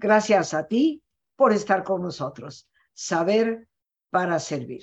Gracias 0.00 0.54
a 0.54 0.66
ti 0.66 1.02
por 1.36 1.52
estar 1.52 1.84
con 1.84 2.00
nosotros. 2.00 2.66
Saber 2.94 3.68
para 4.08 4.38
servir. 4.38 4.82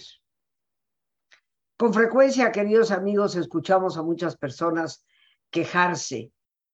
Con 1.75 1.91
frecuencia, 1.91 2.51
queridos 2.51 2.91
amigos, 2.91 3.35
escuchamos 3.35 3.97
a 3.97 4.03
muchas 4.03 4.37
personas 4.37 5.03
quejarse 5.49 6.31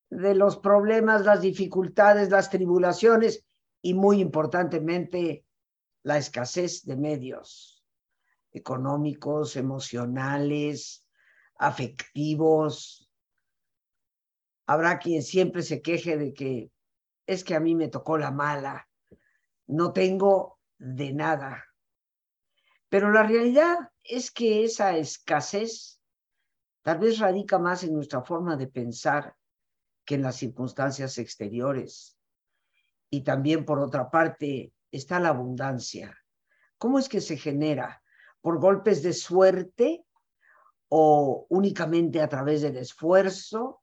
de 0.09 0.35
los 0.35 0.57
problemas, 0.57 1.23
las 1.23 1.39
dificultades, 1.39 2.31
las 2.31 2.49
tribulaciones 2.49 3.45
y 3.81 3.93
muy 3.93 4.19
importantemente 4.19 5.45
la 6.03 6.17
escasez 6.17 6.83
de 6.83 6.97
medios 6.97 7.85
económicos, 8.51 9.55
emocionales, 9.55 11.05
afectivos. 11.55 13.09
Habrá 14.67 14.99
quien 14.99 15.23
siempre 15.23 15.61
se 15.61 15.81
queje 15.81 16.17
de 16.17 16.33
que 16.33 16.72
es 17.25 17.43
que 17.43 17.55
a 17.55 17.59
mí 17.59 17.75
me 17.75 17.87
tocó 17.87 18.17
la 18.17 18.31
mala, 18.31 18.87
no 19.67 19.93
tengo 19.93 20.59
de 20.77 21.13
nada. 21.13 21.65
Pero 22.89 23.11
la 23.11 23.23
realidad 23.23 23.91
es 24.03 24.31
que 24.31 24.63
esa 24.63 24.97
escasez 24.97 26.01
tal 26.81 26.99
vez 26.99 27.19
radica 27.19 27.57
más 27.57 27.83
en 27.83 27.93
nuestra 27.93 28.21
forma 28.21 28.55
de 28.57 28.67
pensar 28.67 29.35
que 30.05 30.15
en 30.15 30.21
las 30.21 30.35
circunstancias 30.35 31.17
exteriores. 31.17 32.17
Y 33.09 33.21
también, 33.21 33.65
por 33.65 33.79
otra 33.79 34.09
parte, 34.09 34.73
está 34.91 35.19
la 35.19 35.29
abundancia. 35.29 36.17
¿Cómo 36.77 36.99
es 36.99 37.07
que 37.07 37.21
se 37.21 37.37
genera? 37.37 38.03
¿Por 38.41 38.59
golpes 38.59 39.01
de 39.01 39.13
suerte 39.13 40.05
o 40.89 41.45
únicamente 41.49 42.21
a 42.21 42.27
través 42.27 42.61
del 42.61 42.77
esfuerzo? 42.77 43.82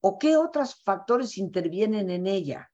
¿O 0.00 0.18
qué 0.18 0.36
otros 0.36 0.82
factores 0.84 1.38
intervienen 1.38 2.10
en 2.10 2.26
ella? 2.26 2.70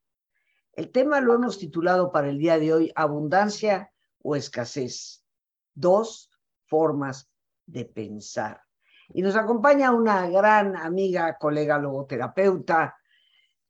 El 0.72 0.90
tema 0.90 1.20
lo 1.20 1.34
hemos 1.34 1.58
titulado 1.58 2.10
para 2.10 2.28
el 2.28 2.38
día 2.38 2.58
de 2.58 2.72
hoy, 2.72 2.92
abundancia 2.94 3.92
o 4.22 4.36
escasez. 4.36 5.24
Dos 5.74 6.30
formas 6.66 7.30
de 7.66 7.84
pensar. 7.84 8.62
Y 9.08 9.22
nos 9.22 9.36
acompaña 9.36 9.92
una 9.92 10.28
gran 10.28 10.76
amiga, 10.76 11.36
colega 11.38 11.78
logoterapeuta, 11.78 12.96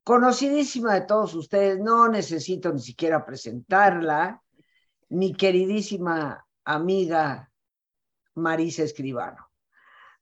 conocidísima 0.02 0.94
de 0.94 1.02
todos 1.02 1.34
ustedes, 1.34 1.78
no 1.80 2.08
necesito 2.08 2.72
ni 2.72 2.80
siquiera 2.80 3.24
presentarla, 3.24 4.42
mi 5.08 5.34
queridísima 5.34 6.46
amiga 6.64 7.50
Marisa 8.34 8.82
Escribano. 8.82 9.50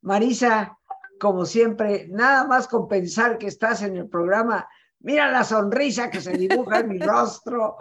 Marisa, 0.02 0.78
como 1.22 1.46
siempre, 1.46 2.08
nada 2.08 2.48
más 2.48 2.66
con 2.66 2.88
pensar 2.88 3.38
que 3.38 3.46
estás 3.46 3.80
en 3.82 3.96
el 3.96 4.08
programa, 4.08 4.68
mira 4.98 5.30
la 5.30 5.44
sonrisa 5.44 6.10
que 6.10 6.20
se 6.20 6.32
dibuja 6.32 6.80
en 6.80 6.88
mi 6.88 6.98
rostro. 6.98 7.76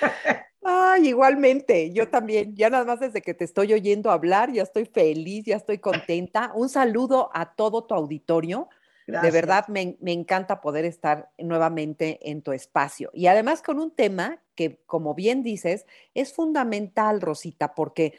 Ay, 0.62 1.08
igualmente, 1.08 1.92
yo 1.92 2.08
también, 2.08 2.56
ya 2.56 2.70
nada 2.70 2.86
más 2.86 2.98
desde 2.98 3.20
que 3.20 3.34
te 3.34 3.44
estoy 3.44 3.74
oyendo 3.74 4.10
hablar, 4.10 4.50
ya 4.50 4.62
estoy 4.62 4.86
feliz, 4.86 5.44
ya 5.44 5.56
estoy 5.56 5.76
contenta. 5.76 6.52
Un 6.54 6.70
saludo 6.70 7.28
a 7.34 7.54
todo 7.54 7.84
tu 7.84 7.94
auditorio. 7.94 8.70
De 9.06 9.30
verdad, 9.30 9.68
me, 9.68 9.98
me, 10.00 10.12
encanta 10.12 10.62
poder 10.62 10.84
estar 10.86 11.30
nuevamente 11.38 12.18
en 12.28 12.40
tu 12.40 12.52
espacio. 12.52 13.10
Y 13.12 13.26
además 13.26 13.62
con 13.62 13.78
un 13.78 13.92
tema 13.92 14.42
que, 14.54 14.80
como 14.86 15.14
bien 15.14 15.42
dices, 15.42 15.86
es 16.14 16.32
fundamental, 16.32 17.20
Rosita, 17.20 17.74
porque 17.74 18.18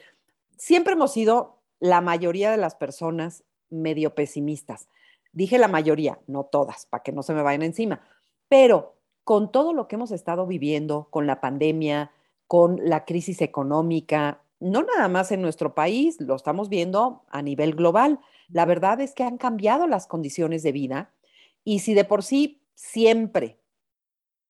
siempre 0.56 0.94
hemos 0.94 1.12
sido 1.12 1.60
la 1.80 2.00
mayoría 2.00 2.50
de 2.50 2.56
las 2.56 2.74
personas 2.74 3.44
medio 3.70 4.14
pesimistas. 4.14 4.88
Dije 5.32 5.58
la 5.58 5.68
mayoría, 5.68 6.18
no 6.26 6.44
todas, 6.44 6.86
para 6.86 7.02
que 7.02 7.12
no 7.12 7.22
se 7.22 7.34
me 7.34 7.42
vayan 7.42 7.62
encima. 7.62 8.00
Pero 8.48 8.96
con 9.24 9.52
todo 9.52 9.72
lo 9.72 9.88
que 9.88 9.96
hemos 9.96 10.10
estado 10.10 10.46
viviendo, 10.46 11.08
con 11.10 11.26
la 11.26 11.40
pandemia, 11.40 12.10
con 12.46 12.80
la 12.82 13.04
crisis 13.04 13.42
económica, 13.42 14.40
no 14.60 14.82
nada 14.82 15.08
más 15.08 15.30
en 15.32 15.42
nuestro 15.42 15.74
país, 15.74 16.20
lo 16.20 16.34
estamos 16.34 16.68
viendo 16.68 17.22
a 17.28 17.42
nivel 17.42 17.74
global. 17.74 18.20
La 18.48 18.64
verdad 18.64 19.00
es 19.00 19.14
que 19.14 19.24
han 19.24 19.38
cambiado 19.38 19.86
las 19.86 20.06
condiciones 20.06 20.62
de 20.62 20.72
vida 20.72 21.12
y 21.62 21.80
si 21.80 21.94
de 21.94 22.04
por 22.04 22.22
sí 22.22 22.62
siempre 22.74 23.58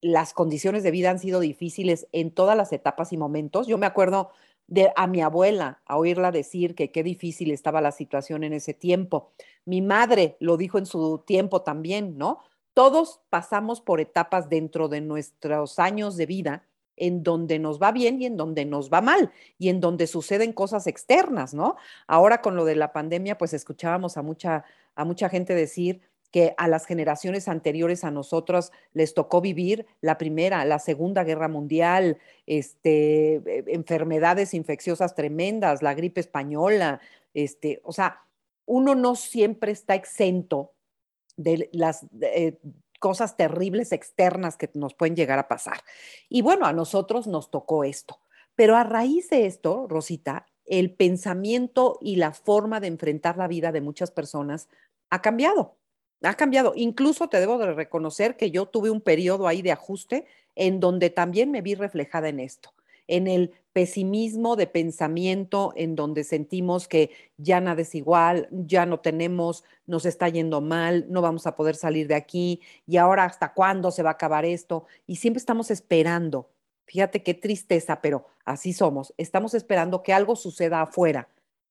las 0.00 0.32
condiciones 0.32 0.84
de 0.84 0.92
vida 0.92 1.10
han 1.10 1.18
sido 1.18 1.40
difíciles 1.40 2.06
en 2.12 2.30
todas 2.30 2.56
las 2.56 2.72
etapas 2.72 3.12
y 3.12 3.16
momentos, 3.16 3.66
yo 3.66 3.78
me 3.78 3.86
acuerdo 3.86 4.30
de 4.68 4.92
a 4.94 5.06
mi 5.06 5.22
abuela 5.22 5.80
a 5.86 5.96
oírla 5.96 6.30
decir 6.30 6.74
que 6.74 6.92
qué 6.92 7.02
difícil 7.02 7.50
estaba 7.50 7.80
la 7.80 7.90
situación 7.90 8.44
en 8.44 8.52
ese 8.52 8.74
tiempo. 8.74 9.32
Mi 9.64 9.82
madre 9.82 10.36
lo 10.40 10.56
dijo 10.56 10.78
en 10.78 10.86
su 10.86 11.24
tiempo 11.26 11.62
también, 11.62 12.16
¿no? 12.16 12.38
Todos 12.74 13.20
pasamos 13.30 13.80
por 13.80 14.00
etapas 14.00 14.48
dentro 14.48 14.88
de 14.88 15.00
nuestros 15.00 15.78
años 15.78 16.16
de 16.16 16.26
vida 16.26 16.64
en 16.96 17.22
donde 17.22 17.58
nos 17.58 17.80
va 17.80 17.92
bien 17.92 18.20
y 18.20 18.26
en 18.26 18.36
donde 18.36 18.64
nos 18.64 18.90
va 18.92 19.00
mal 19.00 19.32
y 19.56 19.68
en 19.68 19.80
donde 19.80 20.06
suceden 20.06 20.52
cosas 20.52 20.86
externas, 20.86 21.54
¿no? 21.54 21.76
Ahora 22.06 22.42
con 22.42 22.56
lo 22.56 22.64
de 22.64 22.76
la 22.76 22.92
pandemia, 22.92 23.38
pues 23.38 23.54
escuchábamos 23.54 24.16
a 24.16 24.22
mucha, 24.22 24.64
a 24.94 25.04
mucha 25.04 25.28
gente 25.28 25.54
decir 25.54 26.02
que 26.30 26.54
a 26.58 26.68
las 26.68 26.86
generaciones 26.86 27.48
anteriores 27.48 28.04
a 28.04 28.10
nosotros 28.10 28.70
les 28.92 29.14
tocó 29.14 29.40
vivir 29.40 29.86
la 30.00 30.18
primera, 30.18 30.64
la 30.64 30.78
segunda 30.78 31.24
guerra 31.24 31.48
mundial, 31.48 32.18
este, 32.46 33.36
e, 33.36 33.64
enfermedades 33.68 34.54
infecciosas 34.54 35.14
tremendas, 35.14 35.82
la 35.82 35.94
gripe 35.94 36.20
española, 36.20 37.00
este, 37.34 37.80
o 37.84 37.92
sea, 37.92 38.22
uno 38.66 38.94
no 38.94 39.16
siempre 39.16 39.72
está 39.72 39.94
exento 39.94 40.72
de 41.36 41.70
las 41.72 42.06
eh, 42.20 42.58
cosas 43.00 43.36
terribles 43.36 43.92
externas 43.92 44.56
que 44.56 44.70
nos 44.74 44.94
pueden 44.94 45.16
llegar 45.16 45.38
a 45.38 45.48
pasar. 45.48 45.78
Y 46.28 46.42
bueno, 46.42 46.66
a 46.66 46.72
nosotros 46.72 47.26
nos 47.26 47.50
tocó 47.50 47.84
esto. 47.84 48.20
Pero 48.54 48.76
a 48.76 48.84
raíz 48.84 49.30
de 49.30 49.46
esto, 49.46 49.86
Rosita, 49.88 50.46
el 50.66 50.92
pensamiento 50.92 51.98
y 52.02 52.16
la 52.16 52.32
forma 52.32 52.80
de 52.80 52.88
enfrentar 52.88 53.38
la 53.38 53.48
vida 53.48 53.72
de 53.72 53.80
muchas 53.80 54.10
personas 54.10 54.68
ha 55.10 55.22
cambiado. 55.22 55.77
Ha 56.22 56.34
cambiado. 56.34 56.72
Incluso 56.76 57.28
te 57.28 57.40
debo 57.40 57.58
de 57.58 57.72
reconocer 57.72 58.36
que 58.36 58.50
yo 58.50 58.66
tuve 58.66 58.90
un 58.90 59.00
periodo 59.00 59.46
ahí 59.46 59.62
de 59.62 59.72
ajuste 59.72 60.26
en 60.56 60.80
donde 60.80 61.10
también 61.10 61.50
me 61.50 61.62
vi 61.62 61.74
reflejada 61.74 62.28
en 62.28 62.40
esto 62.40 62.72
en 63.08 63.26
el 63.26 63.52
pesimismo 63.72 64.54
de 64.54 64.66
pensamiento, 64.66 65.72
en 65.76 65.96
donde 65.96 66.24
sentimos 66.24 66.86
que 66.86 67.10
ya 67.38 67.60
nada 67.60 67.82
es 67.82 67.94
igual, 67.94 68.48
ya 68.50 68.86
no 68.86 69.00
tenemos, 69.00 69.64
nos 69.86 70.04
está 70.04 70.28
yendo 70.28 70.60
mal, 70.60 71.06
no 71.08 71.22
vamos 71.22 71.46
a 71.46 71.56
poder 71.56 71.74
salir 71.74 72.06
de 72.06 72.14
aquí, 72.14 72.60
y 72.86 72.98
ahora 72.98 73.24
hasta 73.24 73.54
cuándo 73.54 73.90
se 73.90 74.02
va 74.02 74.10
a 74.10 74.12
acabar 74.12 74.44
esto. 74.44 74.84
Y 75.06 75.16
siempre 75.16 75.38
estamos 75.38 75.70
esperando. 75.70 76.50
Fíjate 76.86 77.22
qué 77.22 77.34
tristeza, 77.34 78.00
pero 78.00 78.26
así 78.44 78.72
somos. 78.72 79.14
Estamos 79.16 79.54
esperando 79.54 80.02
que 80.02 80.12
algo 80.12 80.36
suceda 80.36 80.82
afuera, 80.82 81.28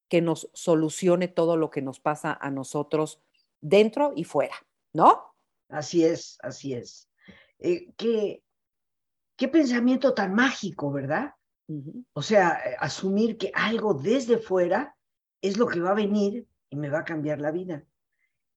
que 0.10 0.22
nos 0.22 0.50
solucione 0.54 1.28
todo 1.28 1.58
lo 1.58 1.70
que 1.70 1.82
nos 1.82 2.00
pasa 2.00 2.38
a 2.40 2.50
nosotros 2.50 3.20
dentro 3.62 4.14
y 4.16 4.24
fuera, 4.24 4.56
¿no? 4.94 5.36
Así 5.70 6.04
es, 6.04 6.38
así 6.42 6.74
es. 6.74 7.10
Eh, 7.60 7.92
que 7.98 8.44
qué 9.36 9.48
pensamiento 9.48 10.14
tan 10.14 10.34
mágico, 10.34 10.92
¿verdad? 10.92 11.34
O 12.14 12.22
sea, 12.22 12.62
eh, 12.66 12.76
asumir 12.80 13.38
que 13.38 13.52
algo 13.54 13.94
desde 13.94 14.38
fuera 14.38 14.96
es 15.42 15.58
lo 15.58 15.68
que 15.68 15.80
va 15.80 15.92
a 15.92 15.96
venir 15.96 16.48
y 16.70 16.76
me 16.76 16.90
va 16.90 17.00
a 17.00 17.06
cambiar 17.06 17.40
la 17.40 17.52
vida. 17.52 17.84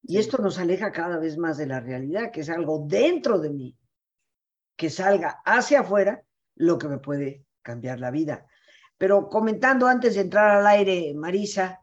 Y 0.03 0.19
esto 0.19 0.39
nos 0.39 0.59
aleja 0.59 0.93
cada 0.93 1.19
vez 1.19 1.37
más 1.37 1.59
de 1.59 1.67
la 1.67 1.81
realidad, 1.81 2.31
que 2.31 2.41
es 2.41 2.51
algo 2.51 2.85
dentro 2.87 3.39
de 3.39 3.51
mí, 3.51 3.77
que 4.77 4.89
salga 4.89 5.43
hacia 5.45 5.81
afuera 5.81 6.25
lo 6.55 6.79
que 6.79 6.89
me 6.89 6.99
puede 6.99 7.45
cambiar 7.63 8.01
la 8.01 8.11
vida. 8.11 8.47
Pero 8.97 9.29
comentando 9.29 9.87
antes 9.87 10.15
de 10.15 10.23
entrar 10.23 10.57
al 10.57 10.67
aire, 10.67 11.13
Marisa, 11.15 11.80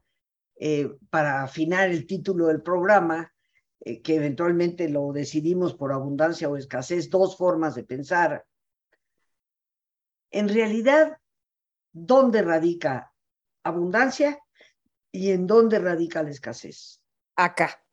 eh, 0.60 0.90
para 1.10 1.44
afinar 1.44 1.90
el 1.90 2.06
título 2.06 2.48
del 2.48 2.62
programa, 2.62 3.34
eh, 3.80 4.02
que 4.02 4.16
eventualmente 4.16 4.90
lo 4.90 5.12
decidimos 5.14 5.74
por 5.74 5.92
abundancia 5.92 6.50
o 6.50 6.58
escasez, 6.58 7.10
dos 7.10 7.38
formas 7.38 7.76
de 7.76 7.84
pensar 7.84 8.46
en 10.32 10.50
realidad, 10.50 11.18
¿dónde 11.92 12.42
radica 12.42 13.14
abundancia 13.64 14.40
y 15.12 15.32
en 15.32 15.48
dónde 15.48 15.80
radica 15.80 16.24
la 16.24 16.32
escasez? 16.32 17.02
Acá. 17.36 17.84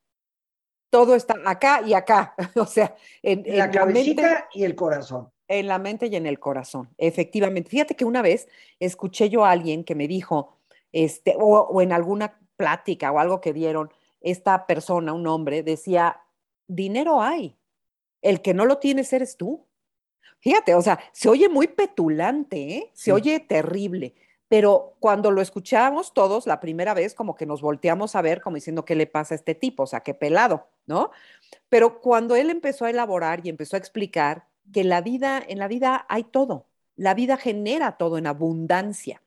Todo 0.90 1.14
está 1.14 1.34
acá 1.44 1.82
y 1.84 1.94
acá. 1.94 2.34
O 2.56 2.66
sea, 2.66 2.96
en, 3.22 3.44
la 3.56 3.70
cabecita 3.70 4.48
y 4.52 4.64
el 4.64 4.74
corazón. 4.74 5.30
En 5.46 5.68
la 5.68 5.78
mente 5.78 6.06
y 6.06 6.16
en 6.16 6.26
el 6.26 6.38
corazón, 6.38 6.88
efectivamente. 6.96 7.68
Fíjate 7.68 7.96
que 7.96 8.04
una 8.04 8.22
vez 8.22 8.48
escuché 8.80 9.28
yo 9.28 9.44
a 9.44 9.50
alguien 9.50 9.84
que 9.84 9.94
me 9.94 10.08
dijo, 10.08 10.58
este, 10.90 11.34
o, 11.38 11.60
o 11.60 11.82
en 11.82 11.92
alguna 11.92 12.40
plática 12.56 13.12
o 13.12 13.18
algo 13.18 13.40
que 13.40 13.52
dieron, 13.52 13.90
esta 14.20 14.66
persona, 14.66 15.12
un 15.12 15.26
hombre, 15.26 15.62
decía, 15.62 16.20
dinero 16.66 17.20
hay, 17.20 17.56
el 18.22 18.40
que 18.40 18.54
no 18.54 18.64
lo 18.64 18.78
tienes 18.78 19.12
eres 19.12 19.36
tú. 19.36 19.66
Fíjate, 20.40 20.74
o 20.74 20.82
sea, 20.82 20.98
se 21.12 21.28
oye 21.28 21.48
muy 21.48 21.68
petulante, 21.68 22.76
¿eh? 22.76 22.90
se 22.94 23.12
oye 23.12 23.40
terrible, 23.40 24.14
pero 24.48 24.96
cuando 25.00 25.30
lo 25.30 25.40
escuchamos 25.40 26.12
todos 26.12 26.46
la 26.46 26.60
primera 26.60 26.94
vez, 26.94 27.14
como 27.14 27.34
que 27.34 27.46
nos 27.46 27.62
volteamos 27.62 28.14
a 28.14 28.22
ver 28.22 28.40
como 28.40 28.56
diciendo, 28.56 28.84
¿qué 28.84 28.94
le 28.94 29.06
pasa 29.06 29.34
a 29.34 29.36
este 29.36 29.54
tipo? 29.54 29.84
O 29.84 29.86
sea, 29.86 30.00
qué 30.00 30.14
pelado, 30.14 30.68
¿no? 30.86 31.10
Pero 31.68 32.00
cuando 32.00 32.36
él 32.36 32.50
empezó 32.50 32.84
a 32.84 32.90
elaborar 32.90 33.40
y 33.44 33.48
empezó 33.48 33.76
a 33.76 33.78
explicar, 33.78 34.46
que 34.72 34.84
la 34.84 35.00
vida, 35.00 35.42
en 35.46 35.58
la 35.58 35.68
vida 35.68 36.06
hay 36.08 36.24
todo. 36.24 36.66
La 36.96 37.14
vida 37.14 37.36
genera 37.36 37.96
todo 37.96 38.18
en 38.18 38.26
abundancia, 38.26 39.22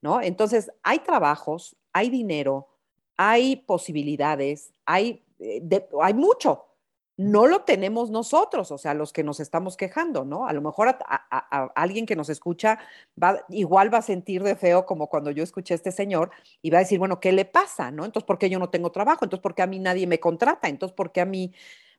¿no? 0.00 0.20
Entonces, 0.20 0.72
hay 0.82 0.98
trabajos, 1.00 1.76
hay 1.96 2.10
dinero, 2.10 2.68
hay 3.16 3.56
posibilidades, 3.56 4.74
hay, 4.84 5.24
eh, 5.38 5.88
hay 6.02 6.12
mucho. 6.12 6.66
No 7.16 7.46
lo 7.46 7.62
tenemos 7.62 8.10
nosotros, 8.10 8.70
o 8.70 8.76
sea, 8.76 8.92
los 8.92 9.14
que 9.14 9.24
nos 9.24 9.40
estamos 9.40 9.78
quejando, 9.78 10.26
¿no? 10.26 10.46
A 10.46 10.52
lo 10.52 10.60
mejor 10.60 10.98
alguien 11.74 12.04
que 12.04 12.14
nos 12.14 12.28
escucha 12.28 12.78
va, 13.20 13.46
igual 13.48 13.92
va 13.92 13.98
a 13.98 14.02
sentir 14.02 14.42
de 14.42 14.56
feo 14.56 14.84
como 14.84 15.06
cuando 15.08 15.30
yo 15.30 15.42
escuché 15.42 15.72
a 15.72 15.76
este 15.76 15.90
señor 15.90 16.30
y 16.60 16.68
va 16.68 16.76
a 16.76 16.82
decir, 16.82 16.98
bueno, 16.98 17.18
¿qué 17.18 17.32
le 17.32 17.46
pasa? 17.46 17.90
¿No? 17.90 18.04
Entonces, 18.04 18.26
¿por 18.26 18.36
qué 18.36 18.50
yo 18.50 18.58
no 18.58 18.68
tengo 18.68 18.92
trabajo? 18.92 19.24
Entonces, 19.24 19.42
¿por 19.42 19.54
qué 19.54 19.62
a 19.62 19.66
mí 19.66 19.78
nadie 19.78 20.06
me 20.06 20.20
contrata? 20.20 20.68
Entonces, 20.68 20.94
¿por 20.94 21.10
qué 21.12 21.22
a 21.22 21.24
mí, 21.24 21.54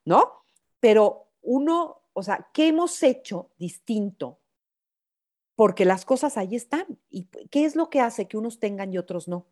no? 0.05 0.31
Pero 0.79 1.29
uno, 1.41 2.03
o 2.13 2.21
sea, 2.21 2.47
¿qué 2.53 2.67
hemos 2.67 3.01
hecho 3.01 3.49
distinto? 3.57 4.37
Porque 5.55 5.85
las 5.85 6.05
cosas 6.05 6.37
ahí 6.37 6.55
están. 6.55 6.99
¿Y 7.09 7.23
qué 7.49 7.65
es 7.65 7.75
lo 7.75 7.89
que 7.89 8.01
hace 8.01 8.27
que 8.27 8.37
unos 8.37 8.59
tengan 8.59 8.93
y 8.93 8.99
otros 8.99 9.27
no? 9.27 9.47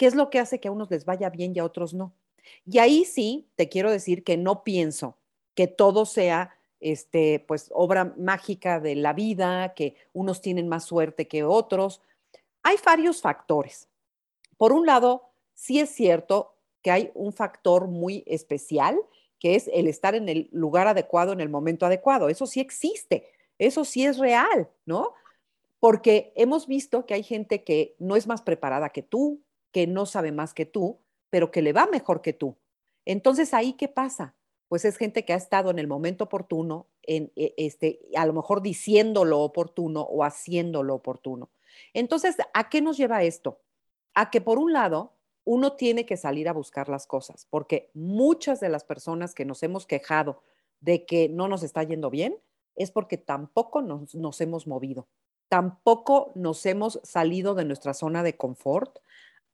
¿Qué 0.00 0.06
es 0.06 0.14
lo 0.14 0.30
que 0.30 0.38
hace 0.38 0.60
que 0.60 0.68
a 0.68 0.70
unos 0.70 0.90
les 0.90 1.04
vaya 1.04 1.28
bien 1.28 1.52
y 1.54 1.58
a 1.58 1.64
otros 1.66 1.92
no? 1.92 2.14
Y 2.64 2.78
ahí 2.78 3.04
sí, 3.04 3.50
te 3.54 3.68
quiero 3.68 3.90
decir 3.90 4.24
que 4.24 4.38
no 4.38 4.64
pienso 4.64 5.18
que 5.54 5.66
todo 5.66 6.06
sea 6.06 6.54
este, 6.80 7.44
pues, 7.46 7.70
obra 7.74 8.14
mágica 8.16 8.80
de 8.80 8.94
la 8.94 9.12
vida, 9.12 9.74
que 9.74 9.96
unos 10.14 10.40
tienen 10.40 10.68
más 10.68 10.86
suerte 10.86 11.28
que 11.28 11.44
otros. 11.44 12.00
Hay 12.62 12.76
varios 12.82 13.20
factores. 13.20 13.90
Por 14.56 14.72
un 14.72 14.86
lado, 14.86 15.32
sí 15.52 15.80
es 15.80 15.90
cierto 15.90 16.54
que 16.80 16.90
hay 16.90 17.10
un 17.12 17.34
factor 17.34 17.86
muy 17.86 18.24
especial, 18.26 18.98
que 19.38 19.54
es 19.54 19.68
el 19.70 19.86
estar 19.86 20.14
en 20.14 20.30
el 20.30 20.48
lugar 20.50 20.86
adecuado 20.86 21.34
en 21.34 21.42
el 21.42 21.50
momento 21.50 21.84
adecuado. 21.84 22.30
Eso 22.30 22.46
sí 22.46 22.60
existe, 22.60 23.26
eso 23.58 23.84
sí 23.84 24.06
es 24.06 24.16
real, 24.16 24.70
¿no? 24.86 25.12
Porque 25.78 26.32
hemos 26.36 26.66
visto 26.66 27.04
que 27.04 27.12
hay 27.12 27.22
gente 27.22 27.64
que 27.64 27.96
no 27.98 28.16
es 28.16 28.26
más 28.26 28.40
preparada 28.40 28.88
que 28.88 29.02
tú, 29.02 29.42
que 29.72 29.86
no 29.86 30.06
sabe 30.06 30.32
más 30.32 30.54
que 30.54 30.66
tú, 30.66 31.00
pero 31.30 31.50
que 31.50 31.62
le 31.62 31.72
va 31.72 31.86
mejor 31.86 32.22
que 32.22 32.32
tú. 32.32 32.56
Entonces, 33.04 33.54
¿ahí 33.54 33.74
qué 33.74 33.88
pasa? 33.88 34.34
Pues 34.68 34.84
es 34.84 34.96
gente 34.96 35.24
que 35.24 35.32
ha 35.32 35.36
estado 35.36 35.70
en 35.70 35.78
el 35.78 35.86
momento 35.86 36.24
oportuno, 36.24 36.86
en, 37.02 37.32
e, 37.36 37.54
este, 37.56 38.00
a 38.16 38.26
lo 38.26 38.32
mejor 38.32 38.62
diciendo 38.62 39.24
lo 39.24 39.40
oportuno 39.40 40.02
o 40.02 40.24
haciendo 40.24 40.82
lo 40.82 40.94
oportuno. 40.94 41.50
Entonces, 41.94 42.36
¿a 42.52 42.68
qué 42.68 42.80
nos 42.80 42.96
lleva 42.96 43.22
esto? 43.22 43.60
A 44.14 44.30
que 44.30 44.40
por 44.40 44.58
un 44.58 44.72
lado, 44.72 45.14
uno 45.44 45.72
tiene 45.72 46.06
que 46.06 46.16
salir 46.16 46.48
a 46.48 46.52
buscar 46.52 46.88
las 46.88 47.06
cosas, 47.06 47.46
porque 47.50 47.90
muchas 47.94 48.60
de 48.60 48.68
las 48.68 48.84
personas 48.84 49.34
que 49.34 49.44
nos 49.44 49.62
hemos 49.62 49.86
quejado 49.86 50.42
de 50.80 51.06
que 51.06 51.28
no 51.28 51.48
nos 51.48 51.62
está 51.62 51.82
yendo 51.82 52.10
bien 52.10 52.38
es 52.76 52.90
porque 52.90 53.16
tampoco 53.18 53.82
nos, 53.82 54.14
nos 54.14 54.40
hemos 54.40 54.66
movido, 54.66 55.08
tampoco 55.48 56.32
nos 56.34 56.64
hemos 56.66 57.00
salido 57.02 57.54
de 57.54 57.64
nuestra 57.64 57.94
zona 57.94 58.22
de 58.22 58.36
confort, 58.36 58.98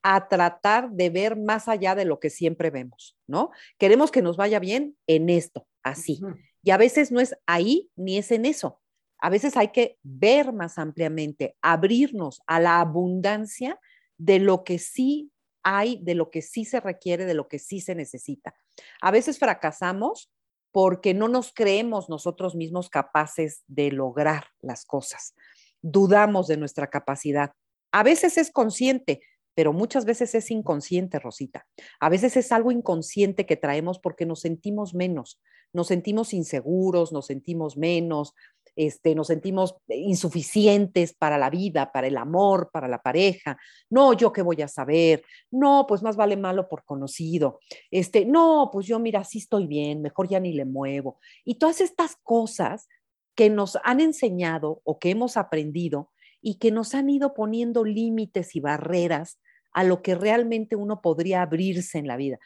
a 0.09 0.29
tratar 0.29 0.93
de 0.93 1.11
ver 1.11 1.37
más 1.37 1.67
allá 1.67 1.97
de 1.97 2.05
lo 2.05 2.21
que 2.21 2.31
siempre 2.31 2.71
vemos, 2.71 3.19
¿no? 3.27 3.51
Queremos 3.77 4.13
que 4.13 4.23
nos 4.23 4.37
vaya 4.37 4.61
bien 4.61 4.97
en 5.09 5.29
esto, 5.29 5.67
así. 5.83 6.21
Y 6.63 6.71
a 6.71 6.77
veces 6.77 7.11
no 7.11 7.19
es 7.19 7.37
ahí 7.45 7.91
ni 7.97 8.17
es 8.17 8.31
en 8.31 8.47
eso. 8.47 8.81
A 9.19 9.31
veces 9.31 9.57
hay 9.57 9.73
que 9.73 9.99
ver 10.05 10.53
más 10.53 10.79
ampliamente, 10.79 11.57
abrirnos 11.61 12.41
a 12.47 12.61
la 12.61 12.79
abundancia 12.79 13.81
de 14.17 14.39
lo 14.39 14.63
que 14.63 14.79
sí 14.79 15.33
hay, 15.65 15.99
de 16.05 16.15
lo 16.15 16.31
que 16.31 16.41
sí 16.41 16.65
se 16.65 16.79
requiere, 16.79 17.25
de 17.25 17.35
lo 17.35 17.49
que 17.49 17.59
sí 17.59 17.81
se 17.81 17.97
necesita. 17.97 18.55
A 19.01 19.11
veces 19.11 19.41
fracasamos 19.41 20.31
porque 20.71 21.15
no 21.15 21.27
nos 21.27 21.53
creemos 21.53 22.09
nosotros 22.09 22.55
mismos 22.55 22.91
capaces 22.91 23.65
de 23.67 23.91
lograr 23.91 24.51
las 24.61 24.85
cosas. 24.85 25.35
Dudamos 25.83 26.47
de 26.47 26.59
nuestra 26.59 26.91
capacidad. 26.91 27.55
A 27.91 28.05
veces 28.05 28.39
es 28.39 28.53
consciente, 28.53 29.21
pero 29.57 29.73
muchas 29.73 30.05
veces 30.05 30.35
es 30.35 30.51
inconsciente, 30.51 31.19
Rosita. 31.19 31.67
A 31.99 32.11
veces 32.11 32.37
es 32.37 32.53
algo 32.53 32.71
inconsciente 32.71 33.47
que 33.47 33.57
traemos 33.57 33.99
porque 33.99 34.27
nos 34.27 34.41
sentimos 34.41 34.93
menos, 34.93 35.41
nos 35.73 35.87
sentimos 35.87 36.35
inseguros, 36.35 37.11
nos 37.11 37.25
sentimos 37.25 37.79
menos, 37.79 38.35
este, 38.77 39.15
nos 39.15 39.29
sentimos 39.29 39.75
insuficientes 39.89 41.15
para 41.15 41.39
la 41.39 41.49
vida, 41.49 41.91
para 41.91 42.07
el 42.07 42.19
amor, 42.19 42.69
para 42.71 42.87
la 42.87 43.01
pareja. 43.01 43.57
No, 43.89 44.13
yo 44.13 44.31
qué 44.31 44.43
voy 44.43 44.61
a 44.61 44.69
saber. 44.69 45.25
No, 45.51 45.87
pues 45.89 46.03
más 46.03 46.17
vale 46.17 46.37
malo 46.37 46.69
por 46.69 46.85
conocido. 46.85 47.59
Este, 47.91 48.27
no, 48.27 48.69
pues 48.71 48.87
yo 48.87 48.99
mira, 48.99 49.25
sí 49.25 49.39
estoy 49.39 49.67
bien, 49.67 50.03
mejor 50.03 50.29
ya 50.29 50.39
ni 50.39 50.53
le 50.53 50.67
muevo. 50.67 51.19
Y 51.47 51.55
todas 51.55 51.81
estas 51.81 52.17
cosas 52.17 52.89
que 53.35 53.49
nos 53.49 53.79
han 53.85 54.01
enseñado 54.01 54.83
o 54.85 54.99
que 54.99 55.09
hemos 55.09 55.39
aprendido 55.39 56.11
y 56.43 56.59
que 56.59 56.71
nos 56.71 56.95
han 56.95 57.09
ido 57.09 57.33
poniendo 57.33 57.85
límites 57.85 58.55
y 58.55 58.61
barreras 58.61 59.39
a 59.77 59.85
lo 59.85 60.01
que 60.01 60.15
realmente 60.15 60.75
uno 60.75 61.03
podría 61.03 61.43
abrirse 61.43 61.99
en 61.99 62.07
la 62.07 62.17
vida. 62.17 62.39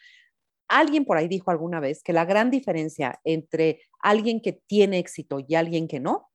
Alguien 0.67 1.05
por 1.05 1.17
ahí 1.17 1.29
dijo 1.29 1.53
alguna 1.53 1.79
vez 1.79 2.03
que 2.03 2.13
la 2.13 2.25
gran 2.25 2.51
diferencia 2.51 3.21
entre 3.23 3.83
alguien 4.01 4.41
que 4.41 4.53
tiene 4.53 4.99
éxito 4.99 5.39
y 5.47 5.55
alguien 5.55 5.87
que 5.87 6.01
no 6.01 6.29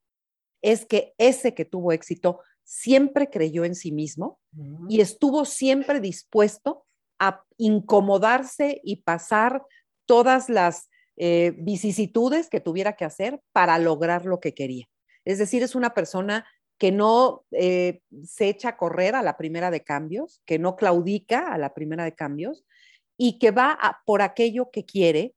es 0.61 0.85
que 0.85 1.13
ese 1.17 1.53
que 1.53 1.65
tuvo 1.65 1.91
éxito 1.91 2.39
siempre 2.63 3.29
creyó 3.29 3.65
en 3.65 3.75
sí 3.75 3.91
mismo 3.91 4.39
y 4.87 5.01
estuvo 5.01 5.43
siempre 5.43 5.99
dispuesto 5.99 6.85
a 7.19 7.43
incomodarse 7.57 8.79
y 8.81 9.03
pasar 9.03 9.63
todas 10.05 10.47
las 10.47 10.89
eh, 11.17 11.53
vicisitudes 11.57 12.49
que 12.49 12.61
tuviera 12.61 12.95
que 12.95 13.03
hacer 13.03 13.41
para 13.51 13.77
lograr 13.79 14.25
lo 14.25 14.39
que 14.39 14.53
quería. 14.53 14.85
Es 15.25 15.39
decir, 15.39 15.61
es 15.61 15.75
una 15.75 15.93
persona 15.93 16.45
que 16.77 16.91
no 16.91 17.45
eh, 17.51 18.01
se 18.23 18.49
echa 18.49 18.69
a 18.69 18.77
correr 18.77 19.15
a 19.15 19.21
la 19.21 19.37
primera 19.37 19.71
de 19.71 19.83
cambios, 19.83 20.41
que 20.45 20.59
no 20.59 20.75
claudica 20.75 21.53
a 21.53 21.57
la 21.57 21.73
primera 21.73 22.03
de 22.03 22.13
cambios 22.13 22.65
y 23.17 23.39
que 23.39 23.51
va 23.51 23.77
por 24.05 24.21
aquello 24.21 24.69
que 24.71 24.85
quiere, 24.85 25.33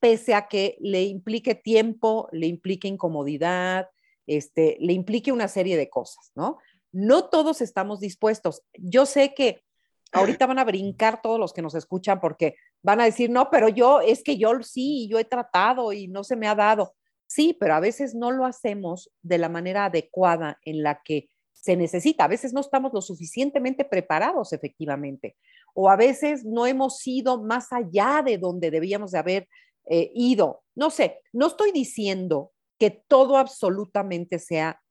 pese 0.00 0.34
a 0.34 0.48
que 0.48 0.76
le 0.80 1.04
implique 1.04 1.54
tiempo, 1.54 2.28
le 2.32 2.48
implique 2.48 2.88
incomodidad, 2.88 3.88
este, 4.26 4.76
le 4.80 4.92
implique 4.92 5.30
una 5.30 5.48
serie 5.48 5.76
de 5.76 5.88
cosas, 5.88 6.32
¿no? 6.34 6.58
No 6.90 7.28
todos 7.28 7.60
estamos 7.60 8.00
dispuestos. 8.00 8.62
Yo 8.74 9.06
sé 9.06 9.34
que 9.34 9.62
ahorita 10.10 10.46
van 10.46 10.58
a 10.58 10.64
brincar 10.64 11.22
todos 11.22 11.38
los 11.38 11.52
que 11.52 11.62
nos 11.62 11.74
escuchan 11.74 12.20
porque 12.20 12.56
van 12.82 13.00
a 13.00 13.04
decir, 13.04 13.30
no, 13.30 13.48
pero 13.50 13.68
yo, 13.68 14.00
es 14.00 14.22
que 14.22 14.36
yo 14.36 14.62
sí, 14.62 15.08
yo 15.08 15.18
he 15.18 15.24
tratado 15.24 15.92
y 15.92 16.08
no 16.08 16.24
se 16.24 16.36
me 16.36 16.48
ha 16.48 16.54
dado. 16.54 16.94
Sí, 17.34 17.56
pero 17.58 17.74
a 17.74 17.80
veces 17.80 18.14
no 18.14 18.30
lo 18.30 18.44
hacemos 18.44 19.10
de 19.22 19.38
la 19.38 19.48
manera 19.48 19.86
adecuada 19.86 20.58
en 20.66 20.82
la 20.82 21.00
que 21.02 21.30
se 21.54 21.76
necesita. 21.76 22.24
A 22.24 22.28
veces 22.28 22.52
no 22.52 22.60
estamos 22.60 22.92
lo 22.92 23.00
suficientemente 23.00 23.86
preparados 23.86 24.52
efectivamente. 24.52 25.38
O 25.72 25.88
a 25.88 25.96
veces 25.96 26.44
no 26.44 26.66
hemos 26.66 27.06
ido 27.06 27.42
más 27.42 27.72
allá 27.72 28.22
de 28.22 28.36
donde 28.36 28.70
debíamos 28.70 29.12
de 29.12 29.18
haber 29.18 29.48
eh, 29.86 30.12
ido. 30.14 30.62
No 30.74 30.90
sé, 30.90 31.20
no 31.32 31.46
estoy 31.46 31.72
diciendo 31.72 32.52
que 32.78 32.90
todo 32.90 33.38
absolutamente 33.38 34.38
sea 34.38 34.82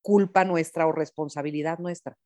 culpa 0.00 0.46
nuestra 0.46 0.86
o 0.86 0.92
responsabilidad 0.92 1.80
nuestra, 1.80 2.16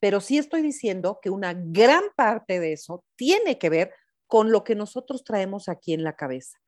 pero 0.00 0.22
sí 0.22 0.38
estoy 0.38 0.62
diciendo 0.62 1.18
que 1.20 1.28
una 1.28 1.52
gran 1.52 2.04
parte 2.16 2.58
de 2.58 2.72
eso 2.72 3.04
tiene 3.16 3.58
que 3.58 3.68
ver 3.68 3.92
con 4.26 4.50
lo 4.50 4.64
que 4.64 4.74
nosotros 4.74 5.24
traemos 5.24 5.68
aquí 5.68 5.92
en 5.92 6.04
la 6.04 6.16
cabeza 6.16 6.58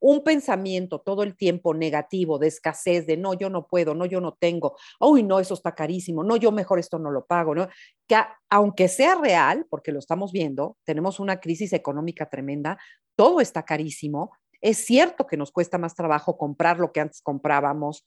un 0.00 0.22
pensamiento 0.22 1.00
todo 1.00 1.22
el 1.22 1.36
tiempo 1.36 1.74
negativo, 1.74 2.38
de 2.38 2.48
escasez, 2.48 3.06
de 3.06 3.16
no, 3.16 3.34
yo 3.34 3.50
no 3.50 3.66
puedo, 3.66 3.94
no, 3.94 4.06
yo 4.06 4.20
no 4.20 4.34
tengo, 4.34 4.76
uy, 5.00 5.22
no, 5.22 5.40
eso 5.40 5.54
está 5.54 5.74
carísimo, 5.74 6.22
no, 6.22 6.36
yo 6.36 6.52
mejor 6.52 6.78
esto 6.78 6.98
no 6.98 7.10
lo 7.10 7.24
pago, 7.26 7.54
¿no? 7.54 7.68
Que 8.06 8.16
aunque 8.50 8.88
sea 8.88 9.14
real, 9.16 9.66
porque 9.68 9.92
lo 9.92 9.98
estamos 9.98 10.32
viendo, 10.32 10.76
tenemos 10.84 11.18
una 11.20 11.40
crisis 11.40 11.72
económica 11.72 12.28
tremenda, 12.28 12.78
todo 13.16 13.40
está 13.40 13.64
carísimo, 13.64 14.32
es 14.60 14.78
cierto 14.84 15.26
que 15.26 15.36
nos 15.36 15.52
cuesta 15.52 15.78
más 15.78 15.94
trabajo 15.94 16.36
comprar 16.36 16.78
lo 16.78 16.92
que 16.92 17.00
antes 17.00 17.22
comprábamos, 17.22 18.04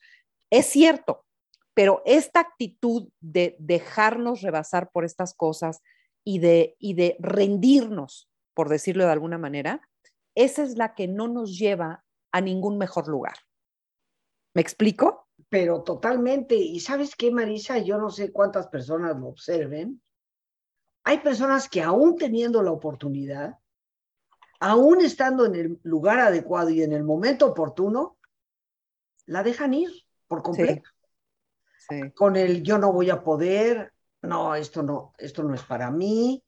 es 0.49 0.65
cierto, 0.65 1.25
pero 1.73 2.01
esta 2.05 2.41
actitud 2.41 3.09
de 3.19 3.55
dejarnos 3.59 4.41
rebasar 4.41 4.89
por 4.91 5.05
estas 5.05 5.33
cosas 5.33 5.81
y 6.23 6.39
de, 6.39 6.75
y 6.79 6.93
de 6.93 7.15
rendirnos, 7.19 8.29
por 8.53 8.69
decirlo 8.69 9.05
de 9.05 9.11
alguna 9.11 9.37
manera, 9.37 9.81
esa 10.35 10.63
es 10.63 10.77
la 10.77 10.93
que 10.95 11.07
no 11.07 11.27
nos 11.27 11.57
lleva 11.57 12.03
a 12.31 12.41
ningún 12.41 12.77
mejor 12.77 13.07
lugar. 13.07 13.35
¿Me 14.53 14.61
explico? 14.61 15.27
Pero 15.49 15.83
totalmente. 15.83 16.55
Y 16.55 16.79
sabes 16.79 17.15
qué, 17.15 17.31
Marisa, 17.31 17.77
yo 17.77 17.97
no 17.97 18.09
sé 18.09 18.31
cuántas 18.31 18.67
personas 18.67 19.17
lo 19.17 19.27
observen. 19.27 20.01
Hay 21.03 21.19
personas 21.19 21.69
que 21.69 21.81
aún 21.81 22.17
teniendo 22.17 22.61
la 22.61 22.71
oportunidad, 22.71 23.57
aún 24.59 25.01
estando 25.01 25.45
en 25.45 25.55
el 25.55 25.79
lugar 25.83 26.19
adecuado 26.19 26.69
y 26.69 26.83
en 26.83 26.93
el 26.93 27.03
momento 27.03 27.47
oportuno, 27.47 28.17
la 29.25 29.43
dejan 29.43 29.73
ir 29.73 29.89
por 30.27 30.43
completo. 30.43 30.89
Con 32.13 32.35
el 32.35 32.61
yo 32.61 32.77
no 32.77 32.91
voy 32.91 33.09
a 33.09 33.23
poder, 33.23 33.93
no, 34.21 34.53
esto 34.53 34.83
no, 34.83 35.13
esto 35.17 35.43
no 35.43 35.55
es 35.55 35.63
para 35.63 35.89
mí. 35.89 36.43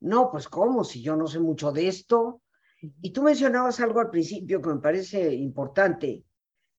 No, 0.00 0.30
pues 0.30 0.48
cómo, 0.48 0.84
si 0.84 1.02
yo 1.02 1.16
no 1.16 1.26
sé 1.26 1.40
mucho 1.40 1.72
de 1.72 1.88
esto, 1.88 2.40
y 2.80 3.12
tú 3.12 3.22
mencionabas 3.22 3.80
algo 3.80 4.00
al 4.00 4.10
principio 4.10 4.62
que 4.62 4.68
me 4.68 4.80
parece 4.80 5.34
importante. 5.34 6.24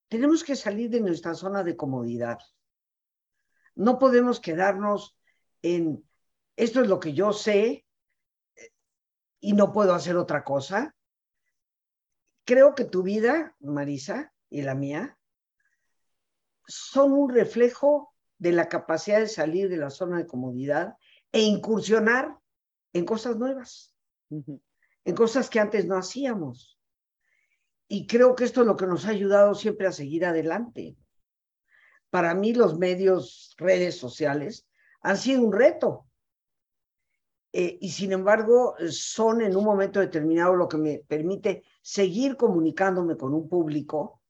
tenemos 0.07 0.43
que 0.43 0.55
salir 0.55 0.89
de 0.89 1.01
nuestra 1.01 1.35
zona 1.35 1.63
de 1.63 1.75
comodidad. 1.75 2.39
No 3.75 3.99
podemos 3.99 4.39
quedarnos 4.39 5.15
en, 5.61 6.03
esto 6.55 6.81
es 6.81 6.87
lo 6.87 6.99
que 6.99 7.13
yo 7.13 7.31
sé 7.31 7.85
y 9.39 9.53
no 9.53 9.71
puedo 9.71 9.93
hacer 9.93 10.17
otra 10.17 10.43
cosa. 10.43 10.95
Creo 12.43 12.73
que 12.73 12.85
tu 12.85 13.03
vida, 13.03 13.55
Marisa, 13.59 14.33
y 14.49 14.63
la 14.63 14.73
mía, 14.73 15.17
son 16.65 17.11
un 17.11 17.29
reflejo 17.29 18.13
de 18.39 18.51
la 18.51 18.67
capacidad 18.67 19.19
de 19.19 19.27
salir 19.27 19.69
de 19.69 19.77
la 19.77 19.89
zona 19.89 20.17
de 20.17 20.27
comodidad 20.27 20.95
e 21.31 21.41
incursionar 21.41 22.37
en 22.93 23.05
cosas 23.05 23.37
nuevas, 23.37 23.93
en 25.05 25.15
cosas 25.15 25.49
que 25.49 25.59
antes 25.59 25.85
no 25.85 25.97
hacíamos. 25.97 26.79
Y 27.87 28.05
creo 28.05 28.35
que 28.35 28.43
esto 28.43 28.61
es 28.61 28.67
lo 28.67 28.75
que 28.75 28.85
nos 28.85 29.05
ha 29.05 29.09
ayudado 29.09 29.55
siempre 29.55 29.87
a 29.87 29.91
seguir 29.91 30.25
adelante. 30.25 30.95
Para 32.09 32.35
mí 32.35 32.53
los 32.53 32.77
medios, 32.77 33.55
redes 33.57 33.97
sociales, 33.97 34.67
han 35.01 35.17
sido 35.17 35.41
un 35.43 35.53
reto. 35.53 36.05
Eh, 37.51 37.79
y 37.81 37.89
sin 37.89 38.11
embargo, 38.11 38.75
son 38.89 39.41
en 39.41 39.55
un 39.55 39.63
momento 39.63 39.99
determinado 39.99 40.55
lo 40.55 40.67
que 40.67 40.77
me 40.77 40.99
permite 40.99 41.63
seguir 41.81 42.37
comunicándome 42.37 43.17
con 43.17 43.33
un 43.33 43.49
público 43.49 44.21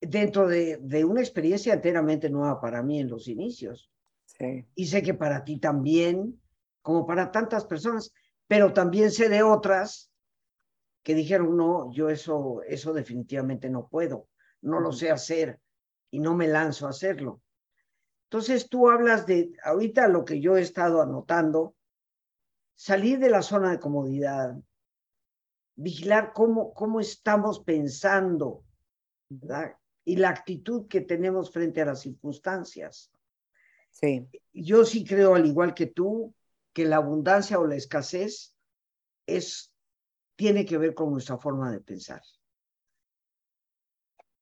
dentro 0.00 0.48
de, 0.48 0.78
de 0.78 1.04
una 1.04 1.20
experiencia 1.20 1.74
enteramente 1.74 2.28
nueva 2.28 2.60
para 2.60 2.82
mí 2.82 2.98
en 2.98 3.08
los 3.08 3.28
inicios. 3.28 3.92
Sí. 4.24 4.66
Y 4.74 4.86
sé 4.86 5.02
que 5.02 5.14
para 5.14 5.44
ti 5.44 5.58
también, 5.58 6.40
como 6.82 7.06
para 7.06 7.30
tantas 7.30 7.66
personas, 7.66 8.12
pero 8.50 8.72
también 8.72 9.12
sé 9.12 9.28
de 9.28 9.44
otras 9.44 10.10
que 11.04 11.14
dijeron, 11.14 11.56
no, 11.56 11.92
yo 11.92 12.10
eso, 12.10 12.62
eso 12.66 12.92
definitivamente 12.92 13.70
no 13.70 13.86
puedo, 13.86 14.26
no 14.60 14.80
lo 14.80 14.90
sé 14.90 15.12
hacer 15.12 15.60
y 16.10 16.18
no 16.18 16.34
me 16.34 16.48
lanzo 16.48 16.88
a 16.88 16.90
hacerlo. 16.90 17.40
Entonces 18.24 18.68
tú 18.68 18.90
hablas 18.90 19.24
de, 19.24 19.52
ahorita 19.62 20.08
lo 20.08 20.24
que 20.24 20.40
yo 20.40 20.56
he 20.56 20.62
estado 20.62 21.00
anotando, 21.00 21.76
salir 22.74 23.20
de 23.20 23.30
la 23.30 23.42
zona 23.42 23.70
de 23.70 23.78
comodidad, 23.78 24.56
vigilar 25.76 26.32
cómo, 26.32 26.74
cómo 26.74 26.98
estamos 26.98 27.60
pensando 27.60 28.64
¿verdad? 29.28 29.76
y 30.04 30.16
la 30.16 30.30
actitud 30.30 30.88
que 30.88 31.02
tenemos 31.02 31.52
frente 31.52 31.82
a 31.82 31.86
las 31.86 32.00
circunstancias. 32.00 33.12
Sí. 33.92 34.26
Yo 34.52 34.84
sí 34.84 35.04
creo, 35.04 35.36
al 35.36 35.46
igual 35.46 35.72
que 35.72 35.86
tú, 35.86 36.34
que 36.72 36.84
la 36.84 36.96
abundancia 36.96 37.58
o 37.58 37.66
la 37.66 37.76
escasez 37.76 38.54
es 39.26 39.72
tiene 40.36 40.64
que 40.64 40.78
ver 40.78 40.94
con 40.94 41.12
nuestra 41.12 41.36
forma 41.36 41.70
de 41.70 41.80
pensar. 41.80 42.22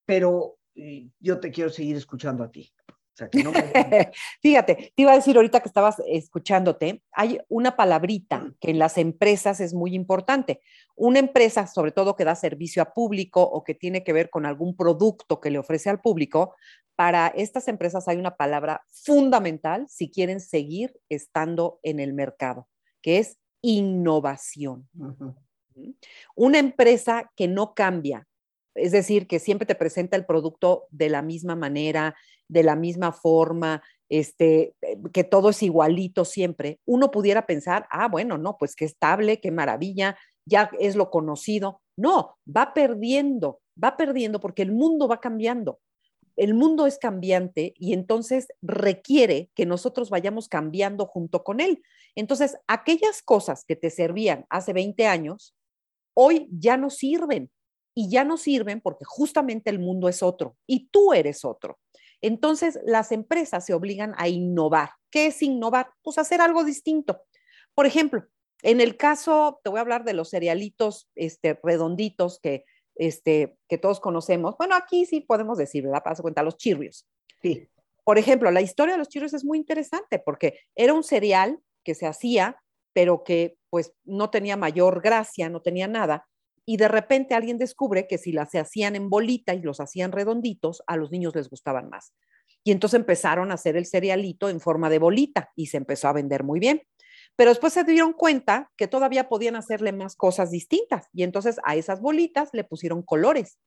Pero 0.04 0.58
eh, 0.74 1.10
yo 1.18 1.40
te 1.40 1.50
quiero 1.50 1.70
seguir 1.70 1.96
escuchando 1.96 2.44
a 2.44 2.50
ti. 2.50 2.72
Fíjate, 4.42 4.92
te 4.94 5.02
iba 5.02 5.12
a 5.12 5.16
decir 5.16 5.36
ahorita 5.36 5.60
que 5.60 5.68
estabas 5.68 5.96
escuchándote, 6.06 7.02
hay 7.12 7.40
una 7.48 7.76
palabrita 7.76 8.52
que 8.60 8.70
en 8.70 8.78
las 8.78 8.98
empresas 8.98 9.60
es 9.60 9.74
muy 9.74 9.94
importante. 9.94 10.60
Una 10.94 11.18
empresa, 11.18 11.66
sobre 11.66 11.92
todo 11.92 12.16
que 12.16 12.24
da 12.24 12.34
servicio 12.34 12.82
a 12.82 12.92
público 12.92 13.42
o 13.42 13.64
que 13.64 13.74
tiene 13.74 14.04
que 14.04 14.12
ver 14.12 14.30
con 14.30 14.46
algún 14.46 14.76
producto 14.76 15.40
que 15.40 15.50
le 15.50 15.58
ofrece 15.58 15.90
al 15.90 16.00
público, 16.00 16.54
para 16.96 17.28
estas 17.28 17.68
empresas 17.68 18.08
hay 18.08 18.16
una 18.16 18.36
palabra 18.36 18.82
fundamental 18.88 19.86
si 19.88 20.10
quieren 20.10 20.40
seguir 20.40 20.98
estando 21.08 21.78
en 21.84 22.00
el 22.00 22.12
mercado, 22.12 22.68
que 23.00 23.18
es 23.18 23.38
innovación. 23.62 24.88
Una 26.34 26.58
empresa 26.58 27.30
que 27.36 27.46
no 27.46 27.74
cambia, 27.74 28.26
es 28.74 28.92
decir, 28.92 29.26
que 29.26 29.38
siempre 29.38 29.66
te 29.66 29.74
presenta 29.74 30.16
el 30.16 30.26
producto 30.26 30.86
de 30.90 31.08
la 31.08 31.22
misma 31.22 31.54
manera, 31.54 32.16
de 32.48 32.62
la 32.62 32.76
misma 32.76 33.12
forma, 33.12 33.82
este, 34.08 34.74
eh, 34.80 34.98
que 35.12 35.24
todo 35.24 35.50
es 35.50 35.62
igualito 35.62 36.24
siempre, 36.24 36.80
uno 36.86 37.10
pudiera 37.10 37.46
pensar, 37.46 37.86
ah, 37.90 38.08
bueno, 38.08 38.38
no, 38.38 38.56
pues 38.58 38.74
qué 38.74 38.84
estable, 38.84 39.40
qué 39.40 39.50
maravilla, 39.50 40.16
ya 40.46 40.70
es 40.78 40.96
lo 40.96 41.10
conocido. 41.10 41.82
No, 41.96 42.36
va 42.46 42.72
perdiendo, 42.74 43.60
va 43.82 43.96
perdiendo 43.96 44.40
porque 44.40 44.62
el 44.62 44.72
mundo 44.72 45.08
va 45.08 45.20
cambiando. 45.20 45.80
El 46.36 46.54
mundo 46.54 46.86
es 46.86 46.98
cambiante 46.98 47.74
y 47.76 47.92
entonces 47.92 48.46
requiere 48.62 49.50
que 49.56 49.66
nosotros 49.66 50.08
vayamos 50.08 50.48
cambiando 50.48 51.04
junto 51.04 51.42
con 51.42 51.60
él. 51.60 51.82
Entonces, 52.14 52.56
aquellas 52.68 53.22
cosas 53.22 53.64
que 53.64 53.74
te 53.74 53.90
servían 53.90 54.46
hace 54.48 54.72
20 54.72 55.06
años, 55.06 55.54
hoy 56.14 56.48
ya 56.52 56.76
no 56.76 56.90
sirven. 56.90 57.50
Y 57.94 58.08
ya 58.08 58.22
no 58.22 58.36
sirven 58.36 58.80
porque 58.80 59.04
justamente 59.04 59.70
el 59.70 59.80
mundo 59.80 60.08
es 60.08 60.22
otro 60.22 60.56
y 60.68 60.88
tú 60.90 61.12
eres 61.12 61.44
otro. 61.44 61.80
Entonces, 62.20 62.78
las 62.84 63.12
empresas 63.12 63.64
se 63.64 63.74
obligan 63.74 64.14
a 64.16 64.28
innovar. 64.28 64.90
¿Qué 65.10 65.26
es 65.26 65.42
innovar? 65.42 65.90
Pues 66.02 66.18
hacer 66.18 66.40
algo 66.40 66.64
distinto. 66.64 67.22
Por 67.74 67.86
ejemplo, 67.86 68.24
en 68.62 68.80
el 68.80 68.96
caso, 68.96 69.60
te 69.62 69.70
voy 69.70 69.78
a 69.78 69.82
hablar 69.82 70.04
de 70.04 70.14
los 70.14 70.30
cerealitos 70.30 71.08
este, 71.14 71.58
redonditos 71.62 72.40
que, 72.40 72.64
este, 72.96 73.56
que 73.68 73.78
todos 73.78 74.00
conocemos. 74.00 74.56
Bueno, 74.58 74.74
aquí 74.74 75.06
sí 75.06 75.20
podemos 75.20 75.58
decir, 75.58 75.84
¿verdad? 75.84 76.02
Para 76.02 76.16
cuenta, 76.16 76.42
los 76.42 76.56
chirrios. 76.56 77.06
Sí. 77.40 77.68
Por 78.04 78.18
ejemplo, 78.18 78.50
la 78.50 78.62
historia 78.62 78.94
de 78.94 78.98
los 78.98 79.08
chirrios 79.08 79.34
es 79.34 79.44
muy 79.44 79.58
interesante 79.58 80.18
porque 80.18 80.60
era 80.74 80.94
un 80.94 81.04
cereal 81.04 81.60
que 81.84 81.94
se 81.94 82.06
hacía 82.06 82.58
pero 82.98 83.22
que 83.22 83.56
pues 83.70 83.92
no 84.02 84.28
tenía 84.28 84.56
mayor 84.56 85.00
gracia, 85.00 85.48
no 85.48 85.62
tenía 85.62 85.86
nada. 85.86 86.26
Y 86.70 86.76
de 86.76 86.86
repente 86.86 87.34
alguien 87.34 87.56
descubre 87.56 88.06
que 88.06 88.18
si 88.18 88.30
las 88.30 88.50
se 88.50 88.58
hacían 88.58 88.94
en 88.94 89.08
bolita 89.08 89.54
y 89.54 89.62
los 89.62 89.80
hacían 89.80 90.12
redonditos, 90.12 90.82
a 90.86 90.98
los 90.98 91.10
niños 91.10 91.34
les 91.34 91.48
gustaban 91.48 91.88
más. 91.88 92.12
Y 92.62 92.72
entonces 92.72 93.00
empezaron 93.00 93.50
a 93.50 93.54
hacer 93.54 93.74
el 93.78 93.86
cerealito 93.86 94.50
en 94.50 94.60
forma 94.60 94.90
de 94.90 94.98
bolita 94.98 95.50
y 95.56 95.68
se 95.68 95.78
empezó 95.78 96.08
a 96.08 96.12
vender 96.12 96.44
muy 96.44 96.60
bien. 96.60 96.82
Pero 97.36 97.52
después 97.52 97.72
se 97.72 97.84
dieron 97.84 98.12
cuenta 98.12 98.70
que 98.76 98.86
todavía 98.86 99.30
podían 99.30 99.56
hacerle 99.56 99.92
más 99.92 100.14
cosas 100.14 100.50
distintas 100.50 101.08
y 101.14 101.22
entonces 101.22 101.56
a 101.64 101.74
esas 101.74 102.02
bolitas 102.02 102.50
le 102.52 102.64
pusieron 102.64 103.00
colores. 103.00 103.58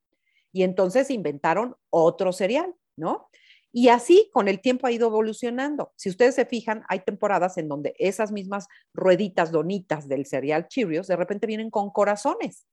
Y 0.52 0.62
entonces 0.62 1.10
inventaron 1.10 1.76
otro 1.90 2.32
cereal, 2.32 2.72
¿no? 2.96 3.30
Y 3.72 3.88
así 3.88 4.30
con 4.32 4.48
el 4.48 4.62
tiempo 4.62 4.86
ha 4.86 4.92
ido 4.92 5.08
evolucionando. 5.08 5.92
Si 5.96 6.08
ustedes 6.08 6.36
se 6.36 6.46
fijan, 6.46 6.84
hay 6.88 7.00
temporadas 7.00 7.58
en 7.58 7.68
donde 7.68 7.96
esas 7.98 8.32
mismas 8.32 8.68
rueditas 8.94 9.52
donitas 9.52 10.08
del 10.08 10.28
cereal 10.28 10.68
Cheerios 10.68 11.08
de 11.08 11.16
repente 11.16 11.48
vienen 11.48 11.72
con 11.72 11.90
corazones. 11.90 12.68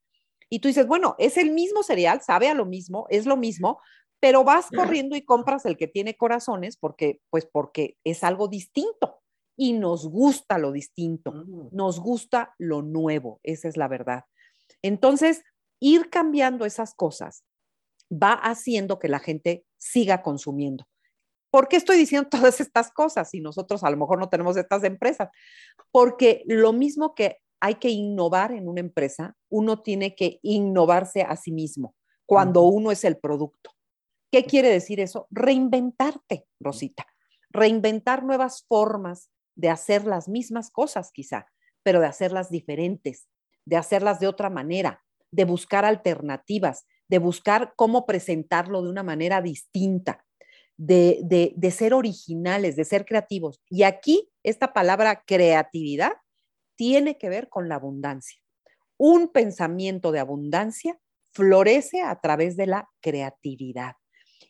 Y 0.51 0.61
tú 0.61 0.69
dices, 0.69 0.87
bueno, 0.87 1.15
es 1.19 1.37
el 1.37 1.51
mismo 1.51 1.83
cereal, 1.83 2.21
sabe 2.23 2.49
a 2.49 2.55
lo 2.55 2.65
mismo, 2.65 3.07
es 3.11 3.27
lo 3.27 3.37
mismo, 3.37 3.81
pero 4.21 4.45
vas 4.45 4.69
corriendo 4.75 5.17
y 5.17 5.25
compras 5.25 5.65
el 5.67 5.77
que 5.77 5.87
tiene 5.87 6.17
corazones 6.17 6.77
porque, 6.77 7.21
pues 7.31 7.47
porque 7.47 7.97
es 8.05 8.25
algo 8.25 8.49
distinto 8.49 9.21
y 9.57 9.73
nos 9.73 10.09
gusta 10.09 10.59
lo 10.59 10.73
distinto, 10.73 11.33
mm. 11.33 11.69
nos 11.73 12.01
gusta 12.01 12.55
lo 12.59 12.83
nuevo, 12.83 13.41
esa 13.43 13.69
es 13.69 13.77
la 13.77 13.89
verdad. 13.89 14.25
Entonces, 14.83 15.43
ir 15.81 16.11
cambiando 16.11 16.65
esas 16.65 16.95
cosas 16.95 17.45
va 18.11 18.33
haciendo 18.33 18.99
que 18.99 19.09
la 19.09 19.19
gente 19.19 19.65
siga 19.77 20.23
consumiendo. 20.23 20.87
¿Por 21.51 21.69
qué 21.69 21.77
estoy 21.77 21.97
diciendo 21.99 22.29
todas 22.31 22.61
estas 22.61 22.91
cosas 22.91 23.31
si 23.31 23.41
nosotros 23.41 23.85
a 23.85 23.91
lo 23.91 23.97
mejor 23.97 24.19
no 24.19 24.29
tenemos 24.29 24.57
estas 24.57 24.85
empresas? 24.85 25.29
Porque 25.91 26.43
lo 26.47 26.73
mismo 26.73 27.15
que 27.15 27.39
hay 27.61 27.77
que 27.77 27.91
innovar 27.91 28.53
en 28.53 28.69
una 28.69 28.81
empresa, 28.81 29.37
uno 29.49 29.83
tiene 29.83 30.15
que 30.15 30.39
innovarse 30.43 31.23
a 31.23 31.37
sí 31.37 31.53
mismo 31.53 31.95
cuando 32.27 32.63
uno 32.63 32.91
es 32.91 33.05
el 33.05 33.17
producto. 33.17 33.71
¿Qué 34.31 34.45
quiere 34.45 34.69
decir 34.69 35.01
eso? 35.01 35.27
Reinventarte, 35.31 36.47
Rosita. 36.61 37.07
Reinventar 37.51 38.23
nuevas 38.23 38.67
formas 38.69 39.31
de 39.55 39.71
hacer 39.71 40.05
las 40.05 40.29
mismas 40.29 40.71
cosas 40.71 41.11
quizá, 41.13 41.47
pero 41.83 42.01
de 42.01 42.07
hacerlas 42.07 42.51
diferentes, 42.51 43.29
de 43.65 43.77
hacerlas 43.77 44.21
de 44.21 44.27
otra 44.27 44.51
manera, 44.51 45.03
de 45.31 45.45
buscar 45.45 45.85
alternativas, 45.85 46.87
de 47.09 47.19
buscar 47.19 47.73
cómo 47.75 48.05
presentarlo 48.05 48.83
de 48.83 48.91
una 48.91 49.03
manera 49.03 49.41
distinta, 49.41 50.27
de, 50.77 51.21
de, 51.57 51.71
ser 51.71 51.95
originales, 51.95 52.77
de 52.77 52.85
ser 52.85 53.05
creativos. 53.05 53.61
Y 53.69 53.83
aquí 53.83 54.31
esta 54.43 54.73
palabra 54.73 55.25
creatividad 55.27 56.13
tiene 56.79 57.19
que 57.19 57.29
ver 57.29 57.49
con 57.49 57.69
la 57.69 57.75
abundancia. 57.75 58.41
Un 58.97 59.29
pensamiento 59.29 60.13
de 60.13 60.21
abundancia 60.21 60.99
florece 61.33 62.03
a 62.03 62.21
través 62.21 62.57
de 62.57 62.67
la 62.67 62.89
creatividad. 63.01 63.97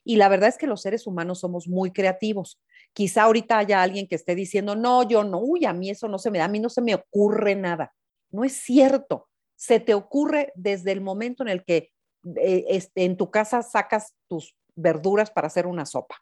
Y 0.04 0.16
la 0.16 0.28
verdad 0.28 0.50
es 0.50 0.58
que 0.58 0.66
los 0.66 0.82
seres 0.82 1.06
humanos 1.06 1.40
somos 1.40 1.68
muy 1.68 1.90
creativos. 1.90 2.60
Quizá 2.92 3.22
ahorita 3.22 3.58
haya 3.58 3.82
alguien 3.82 4.06
que 4.06 4.14
esté 4.14 4.34
diciendo, 4.34 4.76
no, 4.76 5.08
yo 5.08 5.24
no, 5.24 5.38
uy, 5.40 5.64
a 5.64 5.72
mí 5.72 5.88
eso 5.88 6.06
no 6.06 6.18
se 6.18 6.30
me 6.30 6.38
da, 6.38 6.44
a 6.44 6.48
mí 6.48 6.60
no 6.60 6.68
se 6.68 6.82
me 6.82 6.94
ocurre 6.94 7.54
nada. 7.56 7.94
No 8.30 8.44
es 8.44 8.52
cierto. 8.52 9.28
Se 9.56 9.80
te 9.80 9.94
ocurre 9.94 10.52
desde 10.54 10.92
el 10.92 11.00
momento 11.00 11.42
en 11.42 11.48
el 11.48 11.64
que 11.64 11.90
eh, 12.36 12.64
este, 12.68 13.04
en 13.04 13.16
tu 13.16 13.30
casa 13.30 13.62
sacas 13.62 14.14
tus 14.28 14.54
verduras 14.76 15.30
para 15.30 15.46
hacer 15.46 15.66
una 15.66 15.86
sopa. 15.86 16.16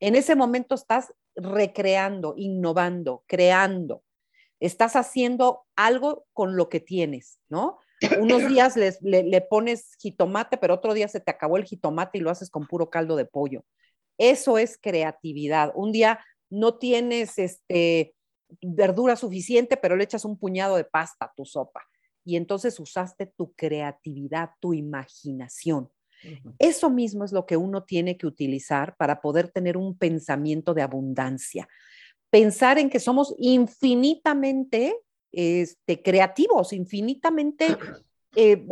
En 0.00 0.16
ese 0.16 0.34
momento 0.34 0.74
estás 0.74 1.12
recreando, 1.36 2.34
innovando, 2.36 3.22
creando. 3.26 4.02
Estás 4.60 4.96
haciendo 4.96 5.64
algo 5.76 6.26
con 6.32 6.56
lo 6.56 6.68
que 6.68 6.80
tienes, 6.80 7.38
¿no? 7.48 7.78
Unos 8.20 8.48
días 8.48 8.76
le, 8.76 9.40
pones 9.42 9.96
jitomate, 9.98 10.56
pero 10.56 10.74
otro 10.74 10.94
día 10.94 11.08
se 11.08 11.20
te 11.20 11.30
acabó 11.30 11.56
el 11.56 11.64
jitomate 11.64 12.18
y 12.18 12.20
lo 12.20 12.30
haces 12.30 12.50
con 12.50 12.66
puro 12.66 12.90
caldo 12.90 13.16
de 13.16 13.24
pollo. 13.24 13.64
Eso 14.18 14.58
es 14.58 14.78
creatividad. 14.78 15.72
Un 15.74 15.92
día 15.92 16.20
no 16.50 16.78
tienes 16.78 17.38
este, 17.38 18.14
verdura 18.62 19.16
suficiente, 19.16 19.76
pero 19.76 19.96
le 19.96 20.04
echas 20.04 20.24
un 20.24 20.38
puñado 20.38 20.76
de 20.76 20.84
pasta 20.84 21.26
a 21.26 21.32
tu 21.36 21.44
sopa. 21.44 21.82
Y 22.24 22.36
entonces 22.36 22.80
usaste 22.80 23.26
tu 23.26 23.52
creatividad, 23.54 24.50
tu 24.60 24.74
imaginación. 24.74 25.90
Eso 26.58 26.90
mismo 26.90 27.24
es 27.24 27.32
lo 27.32 27.46
que 27.46 27.56
uno 27.56 27.84
tiene 27.84 28.16
que 28.16 28.26
utilizar 28.26 28.96
para 28.96 29.20
poder 29.20 29.50
tener 29.50 29.76
un 29.76 29.96
pensamiento 29.96 30.74
de 30.74 30.82
abundancia. 30.82 31.68
Pensar 32.36 32.78
en 32.78 32.90
que 32.90 33.00
somos 33.00 33.34
infinitamente 33.38 35.00
este, 35.32 36.02
creativos, 36.02 36.74
infinitamente 36.74 37.78
eh, 38.34 38.62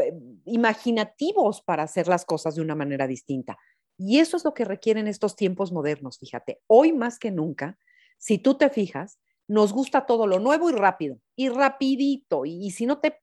imaginativos 0.45 1.63
para 1.63 1.85
hacer 1.85 2.07
las 2.07 2.27
cosas 2.27 2.57
de 2.57 2.61
una 2.61 2.75
manera 2.75 3.07
distinta. 3.07 3.57
Y 3.97 4.19
eso 4.19 4.37
es 4.37 4.45
lo 4.45 4.53
que 4.53 4.67
requieren 4.67 5.09
estos 5.09 5.35
tiempos 5.35 5.73
modernos, 5.73 6.19
fíjate. 6.19 6.61
Hoy 6.67 6.93
más 6.93 7.19
que 7.19 7.31
nunca, 7.31 7.79
si 8.19 8.37
tú 8.37 8.59
te 8.59 8.69
fijas, 8.69 9.19
nos 9.49 9.73
gusta 9.73 10.05
todo 10.05 10.27
lo 10.27 10.41
nuevo 10.41 10.69
y 10.69 10.75
rápido, 10.75 11.19
y 11.35 11.49
rapidito, 11.49 12.45
y, 12.45 12.71
si, 12.71 12.85
no 12.85 12.99
te, 12.99 13.19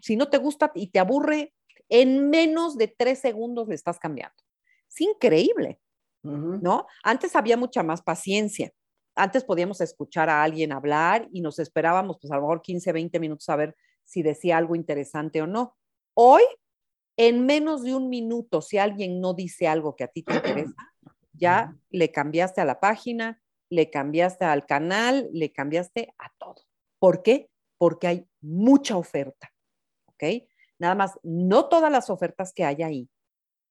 si 0.00 0.16
no 0.16 0.30
te 0.30 0.38
gusta 0.38 0.72
y 0.74 0.86
te 0.86 1.00
aburre, 1.00 1.52
en 1.90 2.30
menos 2.30 2.78
de 2.78 2.88
tres 2.88 3.18
segundos 3.18 3.68
le 3.68 3.74
estás 3.74 3.98
cambiando. 3.98 4.42
Es 4.88 5.02
increíble, 5.02 5.82
¿no? 6.22 6.86
Antes 7.02 7.36
había 7.36 7.58
mucha 7.58 7.82
más 7.82 8.00
paciencia. 8.00 8.72
Antes 9.16 9.44
podíamos 9.44 9.80
escuchar 9.80 10.28
a 10.28 10.42
alguien 10.42 10.72
hablar 10.72 11.26
y 11.32 11.40
nos 11.40 11.58
esperábamos, 11.58 12.18
pues 12.20 12.30
a 12.30 12.36
lo 12.36 12.42
mejor 12.42 12.60
15, 12.60 12.92
20 12.92 13.18
minutos 13.18 13.48
a 13.48 13.56
ver 13.56 13.74
si 14.04 14.22
decía 14.22 14.58
algo 14.58 14.76
interesante 14.76 15.40
o 15.40 15.46
no. 15.46 15.74
Hoy, 16.14 16.42
en 17.16 17.46
menos 17.46 17.82
de 17.82 17.94
un 17.94 18.10
minuto, 18.10 18.60
si 18.60 18.76
alguien 18.76 19.20
no 19.22 19.32
dice 19.32 19.68
algo 19.68 19.96
que 19.96 20.04
a 20.04 20.08
ti 20.08 20.22
te 20.22 20.34
interesa, 20.34 20.74
ya 21.32 21.74
le 21.88 22.12
cambiaste 22.12 22.60
a 22.60 22.66
la 22.66 22.78
página, 22.78 23.42
le 23.70 23.90
cambiaste 23.90 24.44
al 24.44 24.66
canal, 24.66 25.30
le 25.32 25.50
cambiaste 25.50 26.14
a 26.18 26.30
todo. 26.38 26.56
¿Por 26.98 27.22
qué? 27.22 27.48
Porque 27.78 28.06
hay 28.06 28.28
mucha 28.42 28.98
oferta, 28.98 29.50
¿ok? 30.06 30.44
Nada 30.78 30.94
más, 30.94 31.18
no 31.22 31.68
todas 31.68 31.90
las 31.90 32.10
ofertas 32.10 32.52
que 32.52 32.64
hay 32.64 32.82
ahí 32.82 33.10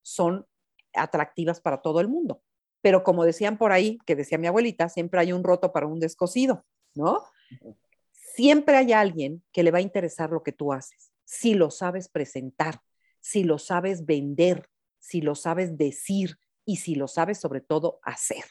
son 0.01 0.47
atractivas 0.93 1.61
para 1.61 1.81
todo 1.81 2.01
el 2.01 2.07
mundo. 2.07 2.41
Pero 2.86 3.04
como 3.04 3.25
decían 3.25 3.58
por 3.58 3.72
ahí, 3.72 3.98
que 4.06 4.15
decía 4.15 4.38
mi 4.38 4.46
abuelita, 4.46 4.89
siempre 4.89 5.20
hay 5.20 5.34
un 5.34 5.44
roto 5.44 5.74
para 5.74 5.88
un 5.88 6.00
descosido, 6.00 6.68
¿no? 6.94 7.24
Siempre 8.12 8.77
hay 8.77 8.94
alguien 8.94 9.42
que 9.51 9.63
le 9.63 9.72
va 9.72 9.80
a 9.80 9.82
interesar 9.82 10.30
lo 10.30 10.44
que 10.44 10.51
tú 10.51 10.72
haces, 10.72 11.12
si 11.24 11.56
lo 11.56 11.72
sabes 11.72 12.10
presentar, 12.10 12.82
si 13.22 13.44
lo 13.44 13.58
sabes 13.58 14.06
vender, 14.06 14.70
si 15.00 15.22
lo 15.22 15.34
sabes 15.34 15.80
decir 15.80 16.38
y 16.63 16.75
si 16.75 16.94
lo 16.94 17.08
sabes 17.08 17.39
sobre 17.39 17.60
todo 17.60 17.98
hacer. 18.04 18.44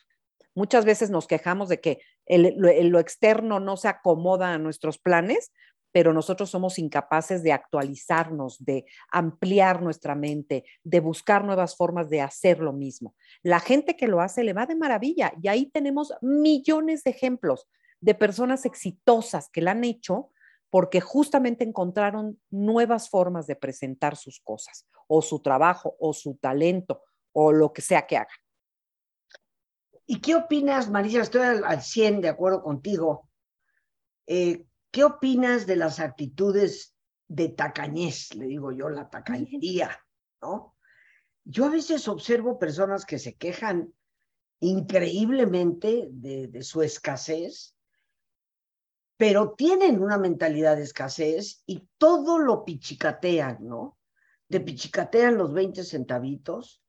Muchas 0.56 0.84
veces 0.84 1.10
nos 1.10 1.28
quejamos 1.28 1.68
de 1.68 1.80
que 1.80 2.00
lo, 2.26 2.98
externo 2.98 3.60
no 3.60 3.76
se 3.76 3.86
acomoda 3.86 4.52
a 4.52 4.58
nuestros 4.58 4.98
planes, 4.98 5.52
pero 5.94 6.12
nosotros 6.12 6.50
somos 6.50 6.80
incapaces 6.80 7.44
de 7.44 7.52
actualizarnos, 7.52 8.56
de 8.64 8.84
ampliar 9.12 9.80
nuestra 9.80 10.16
mente, 10.16 10.64
de 10.82 10.98
buscar 10.98 11.44
nuevas 11.44 11.76
formas 11.76 12.10
de 12.10 12.20
hacer 12.20 12.58
lo 12.58 12.72
mismo. 12.72 13.14
La 13.44 13.60
gente 13.60 13.94
que 13.94 14.08
lo 14.08 14.20
hace 14.20 14.42
le 14.42 14.54
va 14.54 14.66
de 14.66 14.74
maravilla 14.74 15.32
y 15.40 15.46
ahí 15.46 15.66
tenemos 15.66 16.12
millones 16.20 17.04
de 17.04 17.12
ejemplos 17.12 17.68
de 18.00 18.16
personas 18.16 18.66
exitosas 18.66 19.48
que 19.50 19.60
la 19.60 19.70
han 19.70 19.84
hecho 19.84 20.32
porque 20.68 21.00
justamente 21.00 21.62
encontraron 21.62 22.40
nuevas 22.50 23.08
formas 23.08 23.46
de 23.46 23.54
presentar 23.54 24.16
sus 24.16 24.40
cosas 24.40 24.88
o 25.06 25.22
su 25.22 25.42
trabajo 25.42 25.94
o 26.00 26.12
su 26.12 26.34
talento 26.38 27.04
o 27.32 27.52
lo 27.52 27.72
que 27.72 27.82
sea 27.82 28.04
que 28.04 28.16
hagan. 28.16 28.36
¿Y 30.06 30.20
qué 30.20 30.34
opinas, 30.34 30.90
Marisa? 30.90 31.20
Estoy 31.20 31.42
al, 31.42 31.82
100 31.82 32.20
de 32.20 32.30
acuerdo 32.30 32.64
contigo. 32.64 33.28
Eh, 34.26 34.66
¿Qué 34.94 35.02
opinas 35.02 35.66
de 35.66 35.74
las 35.74 35.98
actitudes 35.98 36.94
de 37.26 37.48
tacañez? 37.48 38.32
Le 38.36 38.46
digo 38.46 38.70
yo, 38.70 38.88
la 38.88 39.10
tacañería, 39.10 39.90
¿no? 40.40 40.76
Yo 41.42 41.64
a 41.64 41.70
veces 41.70 42.06
observo 42.06 42.60
personas 42.60 43.04
que 43.04 43.18
se 43.18 43.34
quejan 43.34 43.92
increíblemente 44.60 46.06
de, 46.12 46.62
su 46.62 46.80
escasez, 46.80 47.74
pero 49.16 49.54
tienen 49.54 50.00
una 50.00 50.16
mentalidad 50.16 50.76
de 50.76 50.84
escasez 50.84 51.64
y 51.66 51.88
todo 51.98 52.38
lo 52.38 52.64
pichicatean, 52.64 53.66
¿no? 53.66 53.98
Te 54.48 54.60
pichicatean 54.60 55.36
los 55.36 55.52
20 55.52 55.82
centavitos 55.82 56.80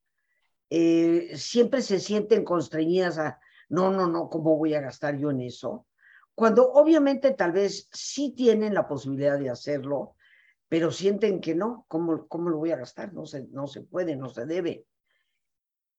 eh, 0.69 1.31
siempre 1.37 1.81
se 1.81 1.99
sienten 1.99 2.43
constreñidas 2.43 3.17
a, 3.17 3.39
no, 3.69 3.89
no, 3.89 4.05
no, 4.05 4.29
¿cómo 4.29 4.57
voy 4.57 4.75
a 4.75 4.81
gastar 4.81 5.17
yo 5.17 5.31
en 5.31 5.41
eso? 5.41 5.87
Cuando 6.35 6.69
obviamente 6.73 7.31
tal 7.31 7.53
vez 7.53 7.87
sí 7.91 8.33
tienen 8.35 8.73
la 8.73 8.87
posibilidad 8.87 9.39
de 9.39 9.49
hacerlo, 9.49 10.15
pero 10.67 10.91
sienten 10.91 11.39
que 11.39 11.55
no, 11.55 11.85
¿cómo, 11.87 12.27
cómo 12.27 12.49
lo 12.49 12.57
voy 12.57 12.71
a 12.71 12.77
gastar? 12.77 13.13
No 13.13 13.25
se, 13.25 13.47
no 13.47 13.67
se 13.67 13.81
puede, 13.81 14.15
no 14.15 14.29
se 14.29 14.45
debe. 14.45 14.85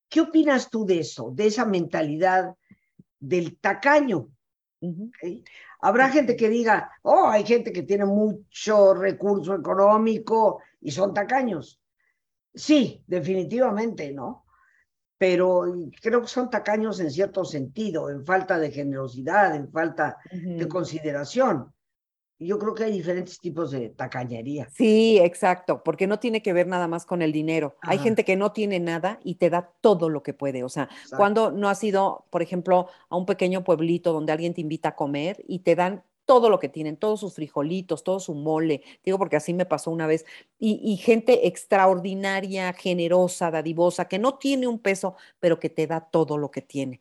¿Qué 0.09 0.21
opinas 0.21 0.71
tú 0.71 0.85
de 0.85 1.01
eso, 1.01 1.31
de 1.33 1.47
esa 1.47 1.65
mentalidad 1.65 2.55
del 3.19 3.59
tacaño? 3.59 4.29
Habrá 5.81 6.11
gente 6.11 6.37
que 6.37 6.49
diga, 6.49 6.93
oh, 7.03 7.29
hay 7.29 7.45
gente 7.45 7.73
que 7.73 7.83
tiene 7.83 8.05
mucho 8.05 8.95
recurso 8.95 9.55
económico 9.55 10.61
y 10.81 10.91
son 10.91 11.15
tacaños. 11.15 11.81
Sí, 12.55 13.03
definitivamente, 13.07 14.13
¿no? 14.13 14.46
Pero 15.19 15.65
creo 16.03 16.21
que 16.21 16.29
son 16.29 16.51
tacaños 16.51 17.01
en 17.01 17.11
cierto 17.11 17.45
sentido, 17.45 18.11
en 18.11 18.25
falta 18.25 18.59
de 18.59 18.71
generosidad, 18.71 19.55
en 19.55 19.71
falta 19.71 20.19
de 20.31 20.69
consideración. 20.69 21.73
Yo 22.39 22.59
creo 22.59 22.75
que 22.75 22.85
hay 22.85 22.93
diferentes 22.93 23.39
tipos 23.41 23.71
de 23.71 23.89
tacañería. 23.89 24.69
Sí, 24.71 25.19
exacto, 25.19 25.83
porque 25.83 26.07
no 26.07 26.19
tiene 26.19 26.43
que 26.43 26.53
ver 26.53 26.67
nada 26.67 26.87
más 26.87 27.07
con 27.07 27.23
el 27.23 27.33
dinero. 27.33 27.77
Hay 27.81 27.99
gente 27.99 28.27
que 28.27 28.37
no 28.37 28.53
tiene 28.53 28.79
nada 28.79 29.19
y 29.25 29.37
te 29.37 29.49
da 29.49 29.73
todo 29.81 30.11
lo 30.11 30.23
que 30.23 30.35
puede. 30.35 30.63
O 30.63 30.69
sea, 30.69 30.91
cuando 31.17 31.51
no 31.51 31.71
has 31.71 31.83
ido, 31.83 32.27
por 32.31 32.43
ejemplo, 32.43 32.89
a 33.09 33.17
un 33.17 33.25
pequeño 33.25 33.65
pueblito 33.65 34.13
donde 34.13 34.33
alguien 34.33 34.53
te 34.53 34.61
invita 34.61 34.91
a 34.91 34.97
comer 34.97 35.43
y 35.49 35.61
te 35.61 35.77
dan 35.77 36.05
todo 36.27 36.51
lo 36.51 36.59
que 36.59 36.69
tienen, 36.69 36.97
todos 36.97 37.21
sus 37.21 37.35
frijolitos, 37.35 38.05
todo 38.05 38.21
su 38.21 38.35
mole, 38.35 38.83
digo 39.05 39.19
porque 39.19 39.37
así 39.37 39.55
me 39.55 39.65
pasó 39.65 39.91
una 39.91 40.07
vez, 40.07 40.27
y, 40.59 40.97
gente 40.97 41.47
extraordinaria, 41.47 42.73
generosa, 42.73 43.51
dadivosa, 43.51 44.09
que 44.09 44.19
no 44.19 44.35
tiene 44.35 44.67
un 44.67 44.79
peso, 44.79 45.15
pero 45.41 45.59
que 45.59 45.71
te 45.71 45.87
da 45.87 46.01
todo 46.01 46.37
lo 46.37 46.51
que 46.51 46.63
tiene. 46.63 47.01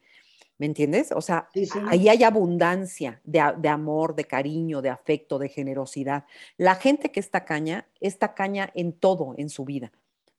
¿Me 0.57 0.67
entiendes? 0.67 1.11
O 1.11 1.19
sea, 1.19 1.49
ahí 1.89 2.07
hay 2.07 2.23
abundancia 2.23 3.19
de, 3.25 3.43
de, 3.57 3.67
amor, 3.67 4.15
de 4.15 4.23
cariño, 4.23 4.81
de 4.81 4.89
afecto, 4.89 5.38
de 5.38 5.49
generosidad. 5.49 6.25
La 6.55 6.75
gente 6.75 7.11
que 7.11 7.19
es 7.19 7.29
tacaña, 7.29 7.89
es 7.99 8.19
tacaña 8.19 8.71
en 8.73 8.93
todo 8.93 9.33
en 9.38 9.49
su 9.49 9.65
vida. 9.65 9.91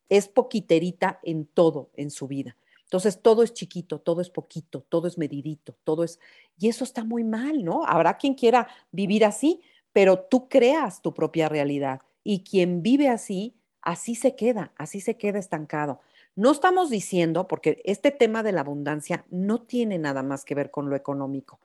Es 0.08 0.28
poquiterita 0.28 1.20
en 1.22 1.44
todo 1.44 1.90
en 1.96 2.10
su 2.10 2.28
vida. 2.28 2.56
Entonces, 2.86 3.20
todo 3.20 3.42
es 3.42 3.52
chiquito, 3.52 3.98
todo 3.98 4.20
es 4.20 4.30
poquito, 4.30 4.86
todo 4.88 5.08
es 5.08 5.18
medidito, 5.18 5.76
todo 5.82 6.04
es... 6.04 6.20
Y 6.56 6.68
eso 6.68 6.84
está 6.84 7.02
muy 7.02 7.24
mal, 7.24 7.64
¿no? 7.64 7.84
Habrá 7.84 8.16
quien 8.16 8.34
quiera 8.34 8.68
vivir 8.92 9.24
así, 9.24 9.60
pero 9.92 10.20
tú 10.20 10.48
creas 10.48 11.02
tu 11.02 11.12
propia 11.12 11.48
realidad 11.48 12.00
y 12.22 12.44
quien 12.44 12.82
vive 12.82 13.08
así, 13.08 13.56
así 13.82 14.14
se 14.14 14.36
queda, 14.36 14.72
así 14.76 15.00
se 15.00 15.16
queda 15.16 15.38
estancado. 15.40 16.00
No 16.36 16.52
estamos 16.52 16.90
diciendo, 16.90 17.48
porque 17.48 17.80
este 17.84 18.12
tema 18.12 18.42
de 18.42 18.52
la 18.52 18.60
abundancia 18.60 19.24
no 19.30 19.62
tiene 19.62 19.98
nada 19.98 20.22
más 20.22 20.44
que 20.44 20.54
ver 20.54 20.70
con 20.70 20.88
lo 20.88 20.94
económico. 20.96 21.58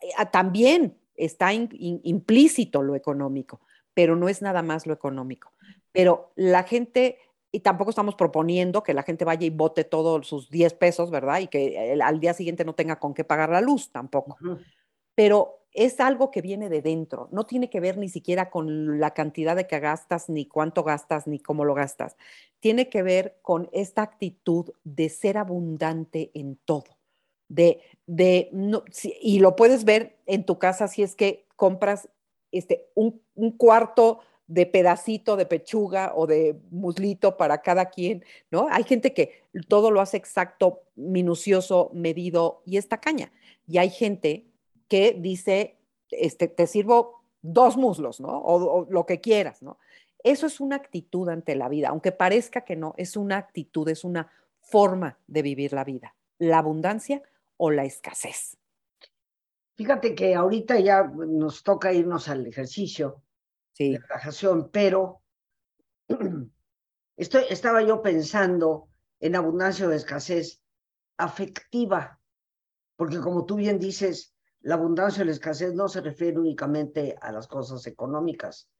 Eh, 0.00 0.10
ah, 0.18 0.30
también 0.30 0.98
está 1.16 1.52
implícito 1.52 2.82
lo 2.82 2.94
económico, 2.94 3.60
pero 3.92 4.14
no 4.14 4.28
es 4.28 4.42
nada 4.42 4.62
más 4.62 4.86
lo 4.86 4.92
económico. 4.92 5.52
Pero 5.90 6.32
la 6.36 6.64
gente 6.64 7.18
y 7.54 7.60
tampoco 7.60 7.90
estamos 7.90 8.16
proponiendo 8.16 8.82
que 8.82 8.94
la 8.94 9.04
gente 9.04 9.24
vaya 9.24 9.46
y 9.46 9.50
vote 9.50 9.84
todos 9.84 10.26
sus 10.26 10.50
10 10.50 10.74
pesos, 10.74 11.12
¿verdad? 11.12 11.38
Y 11.38 11.46
que 11.46 11.96
al 12.02 12.18
día 12.18 12.34
siguiente 12.34 12.64
no 12.64 12.74
tenga 12.74 12.98
con 12.98 13.14
qué 13.14 13.22
pagar 13.22 13.50
la 13.50 13.60
luz 13.60 13.92
tampoco. 13.92 14.36
Pero 15.14 15.60
es 15.70 16.00
algo 16.00 16.32
que 16.32 16.42
viene 16.42 16.68
de 16.68 16.82
dentro, 16.82 17.28
no 17.30 17.46
tiene 17.46 17.70
que 17.70 17.78
ver 17.78 17.96
ni 17.96 18.08
siquiera 18.08 18.50
con 18.50 18.98
la 18.98 19.12
cantidad 19.12 19.54
de 19.54 19.68
que 19.68 19.78
gastas, 19.78 20.28
ni 20.28 20.46
cuánto 20.46 20.82
gastas, 20.82 21.28
ni 21.28 21.38
cómo 21.38 21.64
lo 21.64 21.74
gastas. 21.74 22.16
Tiene 22.58 22.88
que 22.88 23.04
ver 23.04 23.38
con 23.40 23.68
esta 23.72 24.02
actitud 24.02 24.72
de 24.82 25.08
ser 25.08 25.38
abundante 25.38 26.32
en 26.34 26.56
todo. 26.64 26.98
De, 27.46 27.82
de 28.06 28.50
y 29.20 29.38
lo 29.38 29.54
puedes 29.54 29.84
ver 29.84 30.18
en 30.26 30.44
tu 30.44 30.58
casa 30.58 30.88
si 30.88 31.04
es 31.04 31.14
que 31.14 31.46
compras 31.54 32.08
este, 32.50 32.88
un, 32.96 33.22
un 33.36 33.52
cuarto 33.52 34.18
de 34.54 34.66
pedacito 34.66 35.36
de 35.36 35.46
pechuga 35.46 36.12
o 36.14 36.28
de 36.28 36.56
muslito 36.70 37.36
para 37.36 37.60
cada 37.60 37.86
quien, 37.86 38.24
¿no? 38.52 38.68
Hay 38.70 38.84
gente 38.84 39.12
que 39.12 39.42
todo 39.66 39.90
lo 39.90 40.00
hace 40.00 40.16
exacto, 40.16 40.82
minucioso, 40.94 41.90
medido 41.92 42.62
y 42.64 42.76
esta 42.76 43.00
caña. 43.00 43.32
Y 43.66 43.78
hay 43.78 43.90
gente 43.90 44.46
que 44.86 45.16
dice, 45.18 45.76
este, 46.10 46.46
te 46.46 46.68
sirvo 46.68 47.24
dos 47.42 47.76
muslos, 47.76 48.20
¿no? 48.20 48.38
O, 48.44 48.86
lo 48.88 49.06
que 49.06 49.20
quieras, 49.20 49.60
¿no? 49.60 49.76
Eso 50.22 50.46
es 50.46 50.60
una 50.60 50.76
actitud 50.76 51.28
ante 51.28 51.56
la 51.56 51.68
vida, 51.68 51.88
aunque 51.88 52.12
parezca 52.12 52.60
que 52.60 52.76
no, 52.76 52.94
es 52.96 53.16
una 53.16 53.38
actitud, 53.38 53.88
es 53.88 54.04
una 54.04 54.30
forma 54.60 55.18
de 55.26 55.42
vivir 55.42 55.72
la 55.72 55.82
vida, 55.82 56.14
la 56.38 56.58
abundancia 56.58 57.22
o 57.56 57.72
la 57.72 57.84
escasez. 57.84 58.56
Fíjate 59.74 60.14
que 60.14 60.36
ahorita 60.36 60.78
ya 60.78 61.02
nos 61.02 61.64
toca 61.64 61.92
irnos 61.92 62.28
al 62.28 62.46
ejercicio 62.46 63.23
de 63.78 63.98
relajación, 63.98 64.70
pero 64.70 65.22
estoy, 67.16 67.44
estaba 67.48 67.82
yo 67.82 68.02
pensando 68.02 68.88
en 69.20 69.36
abundancia 69.36 69.88
o 69.88 69.90
escasez 69.90 70.60
afectiva, 71.16 72.20
porque 72.96 73.18
como 73.18 73.44
tú 73.44 73.56
bien 73.56 73.78
dices, 73.78 74.34
la 74.60 74.74
abundancia 74.74 75.22
o 75.22 75.26
la 75.26 75.32
escasez 75.32 75.74
no 75.74 75.88
se 75.88 76.00
refiere 76.00 76.38
únicamente 76.38 77.16
a 77.20 77.32
las 77.32 77.46
cosas 77.46 77.86
económicas, 77.86 78.70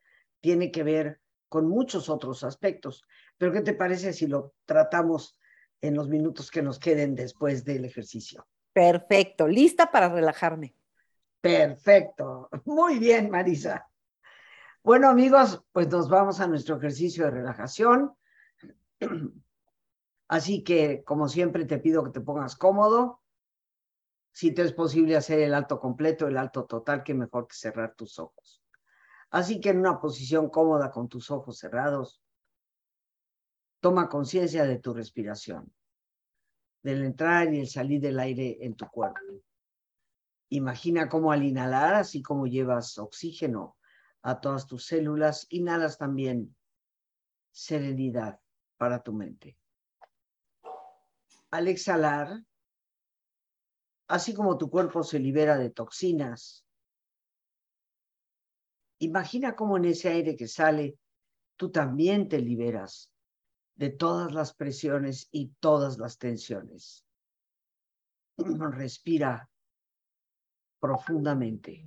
tiene 0.40 0.70
que 0.70 0.82
ver 0.82 1.20
con 1.48 1.68
muchos 1.68 2.08
otros 2.08 2.44
aspectos. 2.44 3.04
Pero 3.38 3.52
¿qué 3.52 3.60
te 3.60 3.74
parece 3.74 4.12
si 4.12 4.26
lo 4.26 4.54
tratamos 4.64 5.38
en 5.80 5.94
los 5.94 6.08
minutos 6.08 6.50
que 6.50 6.62
nos 6.62 6.78
queden 6.78 7.14
después 7.14 7.64
del 7.64 7.84
ejercicio? 7.84 8.46
Perfecto, 8.72 9.46
lista 9.46 9.90
para 9.90 10.08
relajarme. 10.08 10.74
Perfecto, 11.40 12.48
muy 12.64 12.98
bien, 12.98 13.30
Marisa. 13.30 13.86
Bueno, 14.84 15.08
amigos, 15.08 15.64
pues 15.72 15.88
nos 15.88 16.10
vamos 16.10 16.40
a 16.40 16.46
nuestro 16.46 16.76
ejercicio 16.76 17.24
de 17.24 17.30
relajación. 17.30 18.14
Así 20.28 20.62
que, 20.62 21.02
como 21.04 21.26
siempre, 21.26 21.64
te 21.64 21.78
pido 21.78 22.04
que 22.04 22.10
te 22.10 22.20
pongas 22.20 22.54
cómodo. 22.54 23.22
Si 24.30 24.52
te 24.52 24.60
es 24.60 24.74
posible 24.74 25.16
hacer 25.16 25.40
el 25.40 25.54
alto 25.54 25.80
completo, 25.80 26.28
el 26.28 26.36
alto 26.36 26.66
total, 26.66 27.02
que 27.02 27.14
mejor 27.14 27.48
que 27.48 27.56
cerrar 27.56 27.94
tus 27.94 28.18
ojos. 28.18 28.62
Así 29.30 29.58
que 29.58 29.70
en 29.70 29.78
una 29.78 29.98
posición 29.98 30.50
cómoda 30.50 30.90
con 30.90 31.08
tus 31.08 31.30
ojos 31.30 31.56
cerrados, 31.56 32.22
toma 33.80 34.10
conciencia 34.10 34.64
de 34.64 34.80
tu 34.80 34.92
respiración, 34.92 35.72
del 36.82 37.04
entrar 37.04 37.54
y 37.54 37.60
el 37.60 37.68
salir 37.68 38.02
del 38.02 38.20
aire 38.20 38.58
en 38.60 38.74
tu 38.74 38.86
cuerpo. 38.88 39.18
Imagina 40.50 41.08
cómo 41.08 41.32
al 41.32 41.42
inhalar, 41.42 41.94
así 41.94 42.20
como 42.20 42.46
llevas 42.46 42.98
oxígeno 42.98 43.78
a 44.24 44.40
todas 44.40 44.66
tus 44.66 44.86
células, 44.86 45.46
inhalas 45.50 45.98
también 45.98 46.56
serenidad 47.52 48.40
para 48.78 49.02
tu 49.02 49.12
mente. 49.12 49.58
Al 51.50 51.68
exhalar, 51.68 52.42
así 54.08 54.34
como 54.34 54.56
tu 54.56 54.70
cuerpo 54.70 55.02
se 55.02 55.18
libera 55.18 55.58
de 55.58 55.68
toxinas, 55.68 56.66
imagina 58.98 59.54
cómo 59.54 59.76
en 59.76 59.84
ese 59.84 60.08
aire 60.08 60.36
que 60.36 60.48
sale, 60.48 60.98
tú 61.56 61.70
también 61.70 62.28
te 62.30 62.40
liberas 62.40 63.12
de 63.74 63.90
todas 63.90 64.32
las 64.32 64.54
presiones 64.54 65.28
y 65.32 65.48
todas 65.60 65.98
las 65.98 66.16
tensiones. 66.16 67.04
Respira 68.38 69.50
profundamente. 70.80 71.86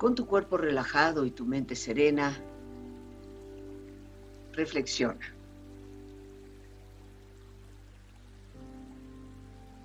Con 0.00 0.14
tu 0.14 0.24
cuerpo 0.24 0.56
relajado 0.56 1.26
y 1.26 1.30
tu 1.30 1.44
mente 1.44 1.76
serena, 1.76 2.32
reflexiona. 4.54 5.20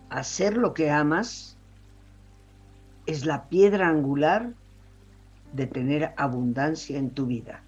Hacer 0.10 0.56
lo 0.56 0.74
que 0.74 0.90
amas 0.90 1.58
es 3.06 3.26
la 3.26 3.50
piedra 3.50 3.90
angular 3.90 4.54
de 5.52 5.68
tener 5.68 6.14
abundancia 6.16 6.98
en 6.98 7.10
tu 7.10 7.26
vida. 7.26 7.65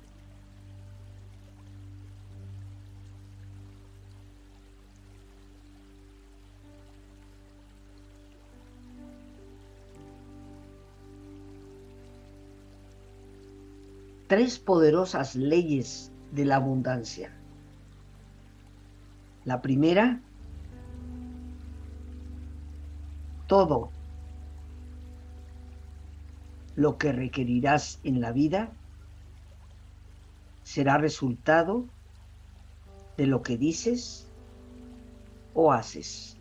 Tres 14.28 14.60
poderosas 14.60 15.36
leyes 15.36 16.12
de 16.32 16.46
la 16.46 16.58
abundancia. 16.58 17.32
La 19.46 19.62
primera, 19.62 20.20
todo 23.48 23.90
lo 26.76 26.98
que 26.98 27.14
requerirás 27.14 28.00
en 28.04 28.20
la 28.20 28.32
vida 28.34 28.70
será 30.64 30.98
resultado 30.98 31.86
de 33.16 33.26
lo 33.26 33.42
que 33.42 33.58
dices 33.58 34.28
o 35.54 35.72
haces. 35.72 36.36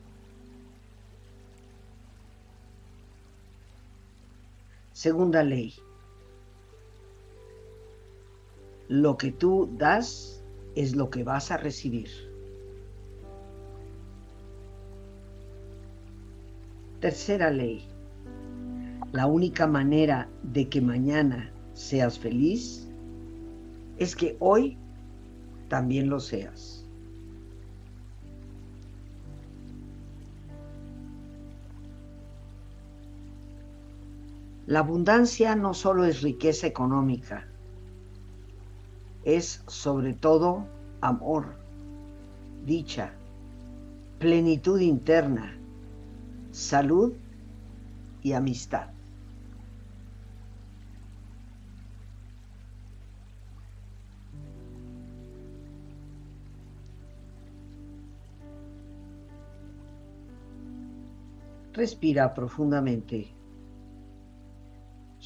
Segunda 4.93 5.45
ley. 5.45 5.86
Lo 8.89 9.17
que 9.17 9.33
tú 9.33 9.69
das 9.79 10.43
es 10.75 10.95
lo 10.95 11.11
que 11.11 11.25
vas 11.25 11.51
a 11.51 11.57
recibir. 11.57 12.09
Tercera 17.01 17.51
ley. 17.51 17.87
La 19.13 19.27
única 19.27 19.67
manera 19.67 20.29
de 20.43 20.69
que 20.69 20.81
mañana 20.81 21.51
seas 21.73 22.19
feliz 22.19 22.89
es 23.99 24.15
que 24.15 24.37
hoy 24.41 24.77
también 25.69 26.09
lo 26.09 26.21
seas. 26.21 26.85
La 34.67 34.81
abundancia 34.81 35.55
no 35.55 35.75
solo 35.75 36.05
es 36.05 36.23
riqueza 36.23 36.67
económica, 36.67 37.47
es 39.27 39.65
sobre 39.67 40.15
todo 40.15 40.65
amor, 41.01 41.57
dicha, 42.65 43.13
plenitud 44.21 44.79
interna, 44.79 45.59
salud 46.53 47.13
y 48.23 48.33
amistad. 48.35 48.87
Respira 61.73 62.33
profundamente. 62.33 63.27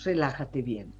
Relájate 0.02 0.62
bien. 0.62 0.99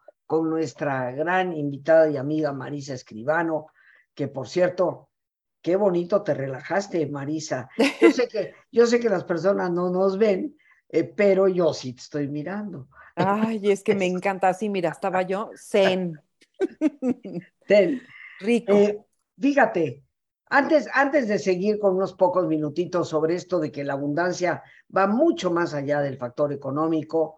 con 0.31 0.49
nuestra 0.49 1.11
gran 1.11 1.51
invitada 1.51 2.09
y 2.09 2.15
amiga 2.15 2.53
Marisa 2.53 2.93
Escribano, 2.93 3.67
que 4.15 4.29
por 4.29 4.47
cierto, 4.47 5.09
qué 5.61 5.75
bonito 5.75 6.23
te 6.23 6.33
relajaste, 6.33 7.05
Marisa. 7.07 7.69
Yo 7.99 8.11
sé 8.11 8.29
que, 8.29 8.53
yo 8.71 8.85
sé 8.85 9.01
que 9.01 9.09
las 9.09 9.25
personas 9.25 9.71
no 9.71 9.89
nos 9.89 10.17
ven, 10.17 10.55
eh, 10.87 11.03
pero 11.03 11.49
yo 11.49 11.73
sí 11.73 11.91
te 11.91 12.03
estoy 12.03 12.29
mirando. 12.29 12.87
Ay, 13.15 13.69
es 13.69 13.83
que 13.83 13.93
me 13.93 14.05
encanta 14.05 14.47
así, 14.47 14.69
mira, 14.69 14.91
estaba 14.91 15.23
yo 15.23 15.49
zen. 15.57 16.17
Zen. 17.67 18.01
Rico. 18.39 18.71
Eh, 18.71 19.01
fíjate, 19.37 20.01
antes, 20.45 20.87
antes 20.93 21.27
de 21.27 21.39
seguir 21.39 21.77
con 21.77 21.97
unos 21.97 22.13
pocos 22.13 22.47
minutitos 22.47 23.09
sobre 23.09 23.35
esto 23.35 23.59
de 23.59 23.69
que 23.69 23.83
la 23.83 23.93
abundancia 23.93 24.63
va 24.95 25.07
mucho 25.07 25.51
más 25.51 25.73
allá 25.73 25.99
del 25.99 26.17
factor 26.17 26.53
económico, 26.53 27.35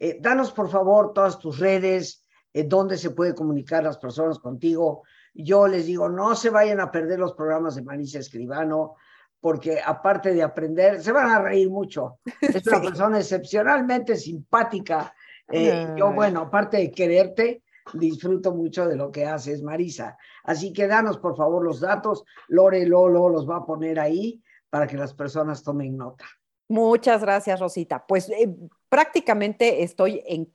eh, 0.00 0.18
danos 0.20 0.50
por 0.50 0.68
favor 0.68 1.12
todas 1.12 1.38
tus 1.38 1.60
redes, 1.60 2.21
eh, 2.52 2.64
dónde 2.64 2.98
se 2.98 3.10
puede 3.10 3.34
comunicar 3.34 3.84
las 3.84 3.98
personas 3.98 4.38
contigo. 4.38 5.02
Yo 5.34 5.66
les 5.66 5.86
digo, 5.86 6.08
no 6.08 6.34
se 6.34 6.50
vayan 6.50 6.80
a 6.80 6.90
perder 6.90 7.18
los 7.18 7.34
programas 7.34 7.74
de 7.74 7.82
Marisa 7.82 8.18
Escribano, 8.18 8.96
porque 9.40 9.80
aparte 9.84 10.32
de 10.32 10.42
aprender, 10.42 11.02
se 11.02 11.12
van 11.12 11.30
a 11.30 11.40
reír 11.40 11.70
mucho. 11.70 12.18
Es 12.40 12.66
una 12.66 12.80
persona 12.82 13.18
excepcionalmente 13.18 14.16
simpática. 14.16 15.14
Eh, 15.48 15.94
yo, 15.96 16.12
bueno, 16.12 16.42
aparte 16.42 16.76
de 16.76 16.90
quererte, 16.90 17.62
disfruto 17.94 18.52
mucho 18.52 18.86
de 18.86 18.96
lo 18.96 19.10
que 19.10 19.26
haces, 19.26 19.62
Marisa. 19.62 20.16
Así 20.44 20.72
que 20.72 20.86
danos, 20.86 21.18
por 21.18 21.36
favor, 21.36 21.64
los 21.64 21.80
datos. 21.80 22.24
Lore 22.48 22.86
Lolo 22.86 23.28
los 23.28 23.48
va 23.48 23.56
a 23.56 23.66
poner 23.66 23.98
ahí 23.98 24.42
para 24.70 24.86
que 24.86 24.96
las 24.96 25.12
personas 25.12 25.62
tomen 25.62 25.96
nota. 25.96 26.24
Muchas 26.68 27.20
gracias, 27.20 27.60
Rosita. 27.60 28.06
Pues 28.06 28.30
eh, 28.30 28.54
prácticamente 28.88 29.82
estoy 29.82 30.22
en 30.26 30.52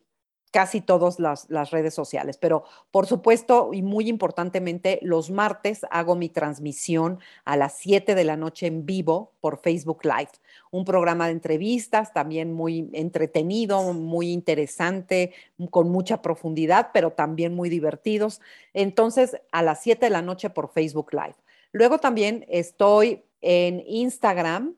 casi 0.51 0.81
todas 0.81 1.19
las, 1.19 1.47
redes 1.71 1.93
sociales, 1.93 2.37
pero 2.37 2.63
por 2.91 3.05
supuesto 3.05 3.71
y 3.73 3.81
muy 3.81 4.07
importantemente, 4.07 4.99
los 5.01 5.29
martes 5.29 5.85
hago 5.91 6.15
mi 6.15 6.29
transmisión 6.29 7.19
a 7.45 7.57
las 7.57 7.77
7 7.77 8.15
de 8.15 8.23
la 8.23 8.37
noche 8.37 8.67
en 8.67 8.85
vivo 8.85 9.33
por 9.41 9.59
Facebook 9.59 10.03
Live, 10.03 10.31
un 10.71 10.85
programa 10.85 11.25
de 11.25 11.33
entrevistas 11.33 12.13
también 12.13 12.53
muy 12.53 12.89
entretenido, 12.93 13.93
muy 13.93 14.31
interesante, 14.31 15.33
con 15.69 15.89
mucha 15.89 16.21
profundidad, 16.21 16.91
pero 16.93 17.11
también 17.11 17.53
muy 17.53 17.69
divertidos. 17.69 18.41
Entonces, 18.73 19.37
a 19.51 19.61
las 19.63 19.81
7 19.81 20.05
de 20.05 20.09
la 20.09 20.21
noche 20.21 20.49
por 20.49 20.71
Facebook 20.71 21.13
Live. 21.13 21.35
Luego 21.71 21.97
también 21.97 22.45
estoy 22.47 23.23
en 23.41 23.83
Instagram 23.85 24.75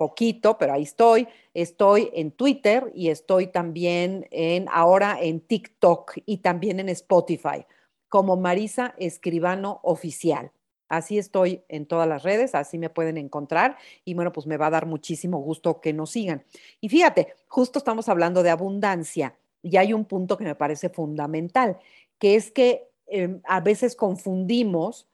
poquito, 0.00 0.56
pero 0.56 0.72
ahí 0.72 0.84
estoy. 0.84 1.28
Estoy 1.52 2.08
en 2.14 2.32
Twitter 2.32 2.90
y 2.94 3.10
estoy 3.10 3.48
también 3.48 4.26
en 4.30 4.66
ahora 4.72 5.18
en 5.20 5.40
TikTok 5.40 6.14
y 6.24 6.38
también 6.38 6.80
en 6.80 6.88
Spotify 6.88 7.66
como 8.08 8.38
Marisa 8.38 8.94
Escribano 8.96 9.78
Oficial. 9.82 10.52
Así 10.88 11.18
estoy 11.18 11.64
en 11.68 11.84
todas 11.84 12.08
las 12.08 12.22
redes, 12.22 12.54
así 12.54 12.78
me 12.78 12.88
pueden 12.88 13.18
encontrar 13.18 13.76
y 14.06 14.14
bueno, 14.14 14.32
pues 14.32 14.46
me 14.46 14.56
va 14.56 14.68
a 14.68 14.70
dar 14.70 14.86
muchísimo 14.86 15.38
gusto 15.38 15.82
que 15.82 15.92
nos 15.92 16.12
sigan. 16.12 16.44
Y 16.80 16.88
fíjate, 16.88 17.34
justo 17.46 17.78
estamos 17.78 18.08
hablando 18.08 18.42
de 18.42 18.48
abundancia 18.48 19.36
y 19.62 19.76
hay 19.76 19.92
un 19.92 20.06
punto 20.06 20.38
que 20.38 20.44
me 20.44 20.54
parece 20.54 20.88
fundamental, 20.88 21.78
que 22.18 22.36
es 22.36 22.50
que 22.50 22.88
em, 23.06 23.42
a 23.44 23.60
veces 23.60 23.94
confundimos 23.96 25.06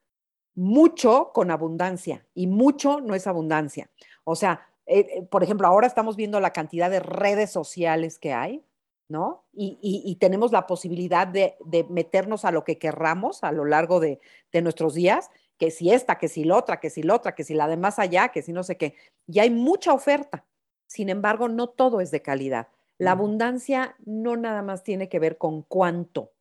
mucho 0.55 1.33
con 1.35 1.51
abundancia 1.51 2.25
y 2.35 2.47
mucho 2.47 3.01
no 3.01 3.17
es 3.17 3.27
abundancia. 3.27 3.91
O 4.29 4.37
sea, 4.37 4.67
eh, 4.87 5.07
eh, 5.11 5.23
por 5.23 5.43
ejemplo, 5.43 5.67
ahora 5.67 5.87
estamos 5.87 6.17
viendo 6.17 6.41
la 6.41 6.53
cantidad 6.53 6.91
de 6.91 7.01
redes 7.01 7.51
sociales 7.51 8.19
que 8.19 8.33
hay, 8.33 8.63
¿no? 9.09 9.45
Y, 9.53 10.17
tenemos 10.21 10.53
la 10.53 10.67
posibilidad 10.67 11.27
de, 11.27 11.57
meternos 11.91 12.45
a 12.45 12.51
lo 12.51 12.65
que 12.65 12.79
querramos 12.79 13.45
a 13.45 13.53
lo 13.53 13.65
largo 13.65 14.01
de, 14.01 14.21
nuestros 14.63 14.95
días, 14.95 15.31
que 15.59 15.71
si 15.71 15.93
esta, 15.93 16.19
que 16.19 16.29
si 16.29 16.45
la 16.45 16.57
otra, 16.57 16.81
que 16.81 16.91
si 16.91 17.03
la 17.03 17.15
otra, 17.15 17.35
que 17.35 17.45
si 17.45 17.55
la 17.55 17.69
de 17.69 17.77
más 17.77 17.99
allá, 17.99 18.29
que 18.29 18.43
si 18.43 18.53
no 18.53 18.63
sé 18.63 18.77
qué. 18.77 18.95
Y 19.27 19.39
hay 19.41 19.51
mucha 19.51 19.93
oferta. 19.93 20.45
Sin 20.87 21.09
embargo, 21.09 21.49
no 21.49 21.69
todo 21.69 22.01
es 22.01 22.11
de 22.11 22.23
calidad. 22.23 22.69
La 22.99 23.13
abundancia 23.13 23.97
no 24.05 24.37
nada 24.37 24.63
más 24.63 24.83
tiene 24.83 25.09
que 25.09 25.19
ver 25.19 25.37
con 25.37 25.63
cuánto, 25.63 26.33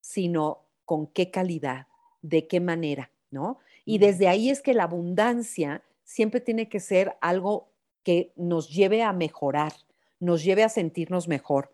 sino 0.00 0.60
con 0.84 1.06
qué 1.08 1.30
calidad, 1.30 1.88
de 2.22 2.46
qué 2.46 2.60
manera, 2.60 3.10
¿no? 3.30 3.58
Y 3.84 3.98
desde 3.98 4.28
ahí 4.28 4.50
es 4.50 4.62
que 4.62 4.74
la 4.74 4.84
abundancia 4.84 5.82
siempre 6.04 6.40
tiene 6.40 6.68
que 6.68 6.80
ser 6.80 7.16
algo 7.20 7.68
que 8.04 8.32
nos 8.36 8.68
lleve 8.68 9.02
a 9.02 9.12
mejorar, 9.12 9.72
nos 10.20 10.44
lleve 10.44 10.62
a 10.62 10.68
sentirnos 10.68 11.26
mejor, 11.26 11.72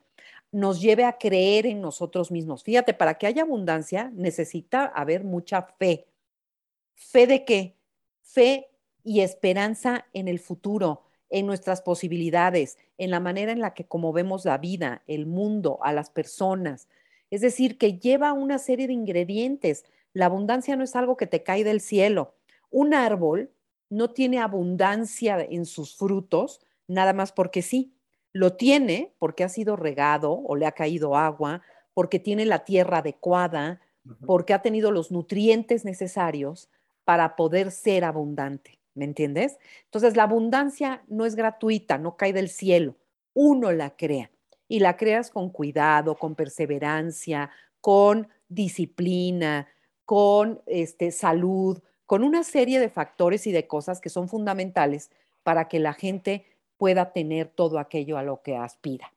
nos 0.53 0.81
lleve 0.81 1.05
a 1.05 1.19
creer 1.19 1.67
en 1.67 1.81
nosotros 1.81 2.31
mismos. 2.31 2.65
Fíjate, 2.65 2.95
para 2.95 3.15
que 3.15 3.27
haya 3.27 3.43
abundancia 3.43 4.11
necesita 4.15 4.87
haber 4.87 5.25
mucha 5.25 5.63
fe. 5.79 6.07
¿Fe 6.95 7.27
de 7.27 7.45
qué? 7.45 7.77
Fe 8.23 8.69
y 9.05 9.21
esperanza 9.21 10.07
en 10.13 10.29
el 10.29 10.39
futuro, 10.39 11.03
en 11.31 11.47
nuestras 11.47 11.83
posibilidades, 11.83 12.79
en 12.99 13.11
la 13.11 13.21
manera 13.21 13.53
en 13.53 13.61
la 13.61 13.75
que 13.75 13.85
como 13.85 14.13
vemos 14.13 14.45
la 14.45 14.59
vida, 14.59 15.03
el 15.07 15.27
mundo, 15.27 15.79
a 15.83 15.93
las 15.93 16.11
personas. 16.11 16.89
Es 17.31 17.41
decir, 17.41 17.79
que 17.79 17.99
lleva 17.99 18.33
una 18.33 18.59
serie 18.59 18.89
de 18.89 18.93
ingredientes. 18.93 19.85
La 20.13 20.27
abundancia 20.27 20.77
no 20.77 20.83
es 20.83 20.97
algo 20.97 21.17
que 21.17 21.27
te 21.27 21.43
cae 21.43 21.63
del 21.63 21.81
cielo. 21.81 22.35
Un 22.71 22.95
árbol 22.95 23.51
no 23.91 24.11
tiene 24.11 24.39
abundancia 24.39 25.39
en 25.41 25.67
sus 25.67 25.97
frutos, 25.97 26.61
nada 26.87 27.13
más 27.13 27.33
porque 27.33 27.61
sí. 27.61 27.93
Lo 28.33 28.55
tiene 28.55 29.13
porque 29.19 29.43
ha 29.43 29.49
sido 29.49 29.77
regado 29.77 30.33
o 30.33 30.55
le 30.55 30.65
ha 30.65 30.73
caído 30.73 31.17
agua, 31.17 31.63
porque 31.93 32.21
tiene 32.21 32.47
la 32.47 32.65
tierra 32.65 32.99
adecuada, 32.99 33.81
porque 34.25 34.55
ha 34.55 34.63
tenido 34.63 34.93
los 34.93 35.11
nutrientes 35.11 35.85
necesarios 35.85 36.71
para 37.05 37.35
poder 37.37 37.73
ser 37.73 38.05
abundante. 38.05 38.79
¿Me 38.95 39.05
entiendes? 39.05 39.59
Entonces, 39.85 40.17
la 40.17 40.25
abundancia 40.25 41.03
no 41.09 41.27
es 41.27 41.35
gratuita, 41.35 41.99
no 41.99 42.17
cae 42.17 42.33
del 42.33 42.49
cielo. 42.49 42.97
Uno 43.35 43.73
la 43.73 43.97
crea 43.97 44.31
y 44.69 44.81
la 44.81 44.97
creas 44.97 45.31
con 45.31 45.51
cuidado, 45.51 46.17
con 46.17 46.35
perseverancia, 46.35 47.51
con 47.81 48.29
disciplina, 48.49 49.69
con 50.05 50.61
este, 50.67 51.11
salud, 51.11 51.81
con 52.11 52.25
una 52.25 52.43
serie 52.43 52.81
de 52.81 52.89
factores 52.89 53.47
y 53.47 53.53
de 53.53 53.69
cosas 53.69 54.01
que 54.01 54.09
son 54.09 54.29
fundamentales 54.29 55.13
para 55.45 55.69
que 55.69 55.79
la 55.79 55.93
gente 55.93 56.45
pueda 56.77 57.13
tener 57.13 57.47
todo 57.47 57.79
aquello 57.79 58.19
a 58.19 58.25
lo 58.25 58.43
que 58.43 58.57
aspira. 58.57 59.15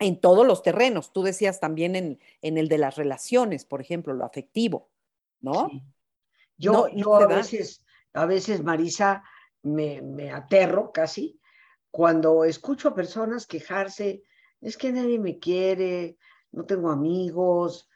En 0.00 0.20
todos 0.20 0.44
los 0.44 0.64
terrenos, 0.64 1.12
tú 1.12 1.22
decías 1.22 1.60
también 1.60 1.94
en, 1.94 2.18
el 2.58 2.66
de 2.66 2.78
las 2.78 2.96
relaciones, 2.96 3.64
por 3.64 3.80
ejemplo, 3.80 4.12
lo 4.12 4.24
afectivo, 4.24 4.88
¿no? 5.40 5.70
Yo, 6.56 6.88
yo 6.88 7.14
a, 7.14 7.28
veces, 7.28 7.86
a 8.12 8.26
veces, 8.26 8.64
Marisa, 8.64 9.22
me, 9.62 10.02
me 10.02 10.32
aterro 10.32 10.90
casi 10.90 11.38
cuando 11.92 12.44
escucho 12.44 12.88
a 12.88 12.94
personas 12.96 13.46
quejarse, 13.46 14.24
es 14.60 14.76
que 14.76 14.90
nadie 14.90 15.20
me 15.20 15.38
quiere, 15.38 16.18
no 16.50 16.64
tengo 16.64 16.90
amigos, 16.90 17.88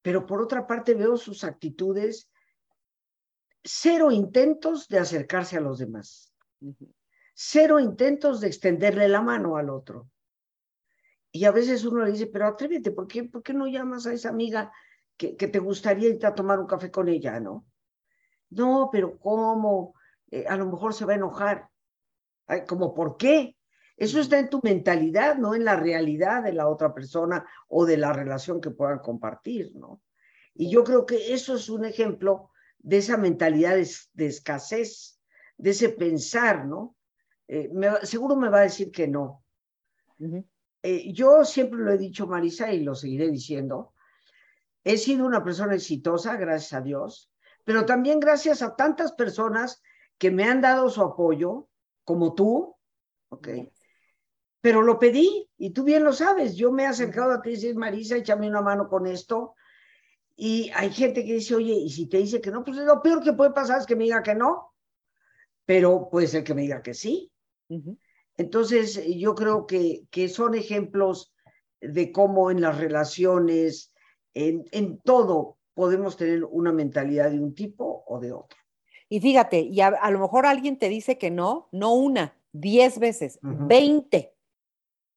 pero 0.00 0.24
por 0.24 0.40
otra 0.40 0.66
parte 0.66 0.94
veo 0.94 1.18
sus 1.18 1.44
actitudes 1.44 2.30
cero 3.62 4.10
intentos 4.10 4.88
de 4.88 4.98
acercarse 4.98 5.56
a 5.56 5.60
los 5.60 5.78
demás, 5.78 6.32
cero 7.34 7.80
intentos 7.80 8.40
de 8.40 8.48
extenderle 8.48 9.08
la 9.08 9.20
mano 9.20 9.56
al 9.56 9.70
otro. 9.70 10.08
Y 11.32 11.44
a 11.44 11.52
veces 11.52 11.84
uno 11.84 12.04
le 12.04 12.12
dice, 12.12 12.26
pero 12.26 12.46
atrévete, 12.46 12.90
¿por 12.90 13.06
qué, 13.06 13.24
¿por 13.24 13.42
qué 13.42 13.54
no 13.54 13.66
llamas 13.66 14.06
a 14.06 14.12
esa 14.12 14.30
amiga 14.30 14.72
que, 15.16 15.34
te 15.34 15.58
gustaría 15.58 16.08
ir 16.08 16.26
a 16.26 16.34
tomar 16.34 16.58
un 16.58 16.66
café 16.66 16.90
con 16.90 17.08
ella, 17.08 17.38
¿no? 17.38 17.66
No, 18.48 18.88
pero 18.90 19.18
¿cómo? 19.18 19.94
Eh, 20.30 20.46
a 20.48 20.56
lo 20.56 20.66
mejor 20.66 20.94
se 20.94 21.04
va 21.04 21.12
a 21.12 21.16
enojar. 21.16 21.68
Ay, 22.46 22.64
¿Cómo 22.66 22.94
por 22.94 23.16
qué? 23.16 23.56
Eso 23.96 24.18
está 24.18 24.38
en 24.38 24.48
tu 24.48 24.60
mentalidad, 24.62 25.36
no 25.36 25.54
en 25.54 25.64
la 25.64 25.76
realidad 25.76 26.42
de 26.42 26.54
la 26.54 26.68
otra 26.68 26.94
persona 26.94 27.46
o 27.68 27.84
de 27.84 27.98
la 27.98 28.14
relación 28.14 28.60
que 28.60 28.70
puedan 28.70 29.00
compartir, 29.00 29.72
¿no? 29.74 30.00
Y 30.54 30.70
yo 30.70 30.82
creo 30.84 31.04
que 31.04 31.34
eso 31.34 31.54
es 31.54 31.68
un 31.68 31.84
ejemplo 31.84 32.49
de 32.82 32.98
esa 32.98 33.16
mentalidad 33.16 33.76
de, 34.12 34.26
escasez, 34.26 35.20
de 35.56 35.70
ese 35.70 35.90
pensar, 35.90 36.66
¿no? 36.66 36.96
Eh, 37.48 37.70
seguro 38.02 38.36
me 38.36 38.48
va 38.48 38.60
a 38.60 38.62
decir 38.62 38.90
que 38.90 39.08
no. 39.08 39.44
Eh, 40.82 41.12
yo 41.12 41.44
siempre 41.44 41.80
lo 41.80 41.92
he 41.92 41.98
dicho, 41.98 42.26
Marisa, 42.26 42.72
y 42.72 42.82
lo 42.82 42.94
seguiré 42.94 43.28
diciendo, 43.28 43.92
he 44.84 44.96
sido 44.96 45.26
una 45.26 45.44
persona 45.44 45.74
exitosa, 45.74 46.36
gracias 46.36 46.72
a 46.72 46.82
Dios, 46.82 47.30
pero 47.64 47.84
también 47.84 48.20
gracias 48.20 48.62
a 48.62 48.76
tantas 48.76 49.12
personas 49.12 49.82
que 50.16 50.30
me 50.30 50.44
han 50.44 50.60
dado 50.60 50.88
su 50.88 51.02
apoyo, 51.02 51.68
como 52.04 52.34
tú, 52.34 52.76
¿ok? 53.28 53.48
Pero 54.60 54.82
lo 54.82 54.98
pedí, 54.98 55.50
y 55.56 55.70
tú 55.70 55.84
bien 55.84 56.04
lo 56.04 56.12
sabes, 56.12 56.56
yo 56.56 56.72
me 56.72 56.84
he 56.84 56.86
acercado 56.86 57.32
a 57.32 57.42
ti 57.42 57.50
y 57.50 57.54
dices, 57.54 57.76
Marisa, 57.76 58.16
échame 58.16 58.48
una 58.48 58.62
mano 58.62 58.88
con 58.88 59.06
esto, 59.06 59.54
y 60.42 60.70
hay 60.74 60.90
gente 60.90 61.22
que 61.22 61.34
dice, 61.34 61.54
oye, 61.54 61.74
y 61.74 61.90
si 61.90 62.06
te 62.06 62.16
dice 62.16 62.40
que 62.40 62.50
no, 62.50 62.64
pues 62.64 62.78
lo 62.78 63.02
peor 63.02 63.22
que 63.22 63.34
puede 63.34 63.50
pasar 63.50 63.78
es 63.78 63.84
que 63.84 63.94
me 63.94 64.04
diga 64.04 64.22
que 64.22 64.34
no, 64.34 64.72
pero 65.66 66.08
puede 66.10 66.28
ser 66.28 66.44
que 66.44 66.54
me 66.54 66.62
diga 66.62 66.80
que 66.80 66.94
sí. 66.94 67.30
Entonces, 68.38 69.04
yo 69.18 69.34
creo 69.34 69.66
que, 69.66 70.04
que 70.10 70.30
son 70.30 70.54
ejemplos 70.54 71.34
de 71.82 72.10
cómo 72.10 72.50
en 72.50 72.62
las 72.62 72.78
relaciones, 72.78 73.92
en, 74.32 74.64
en 74.72 74.98
todo, 75.00 75.58
podemos 75.74 76.16
tener 76.16 76.44
una 76.44 76.72
mentalidad 76.72 77.30
de 77.30 77.38
un 77.38 77.54
tipo 77.54 78.02
o 78.06 78.18
de 78.18 78.32
otro. 78.32 78.58
Y 79.10 79.20
fíjate, 79.20 79.60
y 79.60 79.82
a, 79.82 80.10
lo 80.10 80.20
mejor 80.20 80.46
alguien 80.46 80.78
te 80.78 80.88
dice 80.88 81.18
que 81.18 81.30
no, 81.30 81.68
no 81.70 81.92
una, 81.92 82.34
diez 82.52 82.98
veces, 82.98 83.38
veinte. 83.42 84.34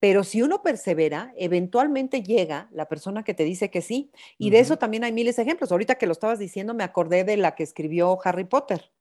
Pero 0.03 0.25
si 0.25 0.41
uno 0.41 0.61
persevera, 0.61 1.33
eventualmente 1.37 2.23
llega 2.23 2.67
la 2.73 2.89
persona 2.89 3.23
que 3.23 3.33
te 3.33 3.45
dice 3.45 3.71
que 3.71 3.81
sí. 3.81 4.11
Y 4.37 4.49
de 4.49 4.59
eso 4.59 4.75
también 4.75 5.05
hay 5.05 5.13
miles 5.13 5.37
de 5.37 5.43
ejemplos. 5.43 5.71
Ahorita 5.71 5.95
que 5.95 6.07
lo 6.07 6.11
estabas 6.11 6.39
diciendo, 6.39 6.73
me 6.73 6.83
acordé 6.83 7.23
de 7.23 7.37
la 7.37 7.55
que 7.55 7.63
escribió 7.63 8.19
Harry 8.25 8.43
Potter, 8.43 8.91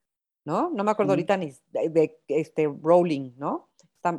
¿no? 0.45 0.71
No 0.71 0.85
me 0.85 0.93
acuerdo 0.93 1.15
ahorita 1.15 1.37
ni 1.39 1.55
de, 1.73 2.21
este 2.29 2.73
Rowling, 2.81 3.33
¿no? 3.37 3.69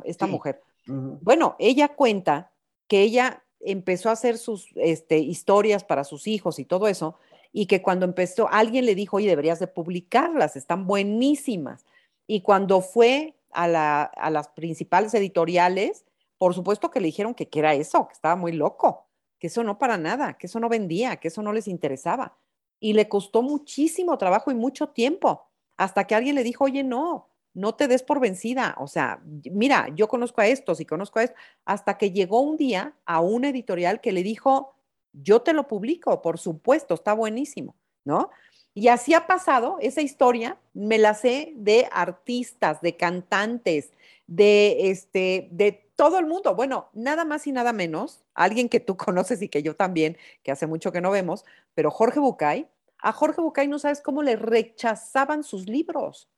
Esta, 0.04 0.26
mujer. 0.26 0.60
Bueno, 0.86 1.56
ella 1.58 1.88
cuenta 1.88 2.52
que 2.86 3.00
ella 3.00 3.42
empezó 3.60 4.10
a 4.10 4.12
hacer 4.12 4.36
sus 4.36 4.68
este, 4.74 5.16
historias 5.16 5.84
para 5.84 6.04
sus 6.04 6.26
hijos 6.26 6.58
y 6.58 6.66
todo 6.66 6.86
eso, 6.86 7.18
y 7.50 7.64
que 7.64 7.80
cuando 7.80 8.04
empezó, 8.04 8.46
alguien 8.50 8.84
le 8.84 8.94
dijo, 8.94 9.16
oye, 9.16 9.28
deberías 9.30 9.58
de 9.58 9.68
publicarlas, 9.68 10.54
están 10.54 10.86
buenísimas. 10.86 11.86
Y 12.26 12.42
cuando 12.42 12.82
fue 12.82 13.36
a, 13.52 13.68
la, 13.68 14.02
a 14.02 14.28
las 14.28 14.48
principales 14.48 15.14
editoriales, 15.14 16.04
por 16.38 16.54
supuesto 16.54 16.90
que 16.90 17.00
le 17.00 17.06
dijeron 17.06 17.34
que, 17.34 17.48
era 17.52 17.74
eso, 17.74 18.06
que 18.08 18.14
estaba 18.14 18.36
muy 18.36 18.52
loco, 18.52 19.08
que 19.38 19.48
eso 19.48 19.62
no 19.62 19.78
para 19.78 19.96
nada, 19.98 20.34
que 20.34 20.46
eso 20.46 20.60
no 20.60 20.68
vendía, 20.68 21.16
que 21.16 21.28
eso 21.28 21.42
no 21.42 21.52
les 21.52 21.68
interesaba. 21.68 22.36
Y 22.80 22.92
le 22.92 23.08
costó 23.08 23.42
muchísimo 23.42 24.18
trabajo 24.18 24.50
y 24.50 24.54
mucho 24.54 24.88
tiempo, 24.88 25.48
hasta 25.76 26.06
que 26.06 26.14
alguien 26.14 26.34
le 26.34 26.44
dijo, 26.44 26.64
oye, 26.64 26.82
no, 26.82 27.28
no 27.54 27.74
te 27.74 27.88
des 27.88 28.02
por 28.02 28.20
vencida. 28.20 28.74
O 28.78 28.86
sea, 28.86 29.22
mira, 29.50 29.88
yo 29.94 30.08
conozco 30.08 30.40
a 30.40 30.46
estos 30.46 30.80
y 30.80 30.84
conozco 30.84 31.18
a 31.18 31.24
estos, 31.24 31.38
hasta 31.64 31.96
que 31.96 32.10
llegó 32.10 32.40
un 32.40 32.56
día 32.56 32.94
a 33.06 33.20
una 33.20 33.48
editorial 33.48 34.00
que 34.00 34.12
le 34.12 34.22
dijo, 34.22 34.74
yo 35.12 35.42
te 35.42 35.52
lo 35.52 35.68
publico, 35.68 36.20
por 36.20 36.38
supuesto, 36.38 36.94
está 36.94 37.12
buenísimo, 37.12 37.76
¿no? 38.04 38.30
Y 38.74 38.88
así 38.88 39.14
ha 39.14 39.28
pasado, 39.28 39.78
esa 39.80 40.02
historia 40.02 40.58
me 40.72 40.98
la 40.98 41.14
sé 41.14 41.52
de 41.54 41.88
artistas, 41.92 42.80
de 42.80 42.96
cantantes, 42.96 43.92
de, 44.26 44.90
este, 44.90 45.48
de 45.52 45.83
todo 45.96 46.18
el 46.18 46.26
mundo. 46.26 46.54
Bueno, 46.54 46.90
nada 46.92 47.24
más 47.24 47.46
y 47.46 47.52
nada 47.52 47.72
menos, 47.72 48.24
alguien 48.34 48.68
que 48.68 48.80
tú 48.80 48.96
conoces 48.96 49.42
y 49.42 49.48
que 49.48 49.62
yo 49.62 49.76
también, 49.76 50.16
que 50.42 50.52
hace 50.52 50.66
mucho 50.66 50.92
que 50.92 51.00
no 51.00 51.10
vemos, 51.10 51.44
pero 51.74 51.90
Jorge 51.90 52.20
Bucay, 52.20 52.68
a 52.98 53.12
Jorge 53.12 53.40
Bucay 53.40 53.68
no 53.68 53.78
sabes 53.78 54.00
cómo 54.00 54.22
le 54.22 54.36
rechazaban 54.36 55.44
sus 55.44 55.68
libros. 55.68 56.30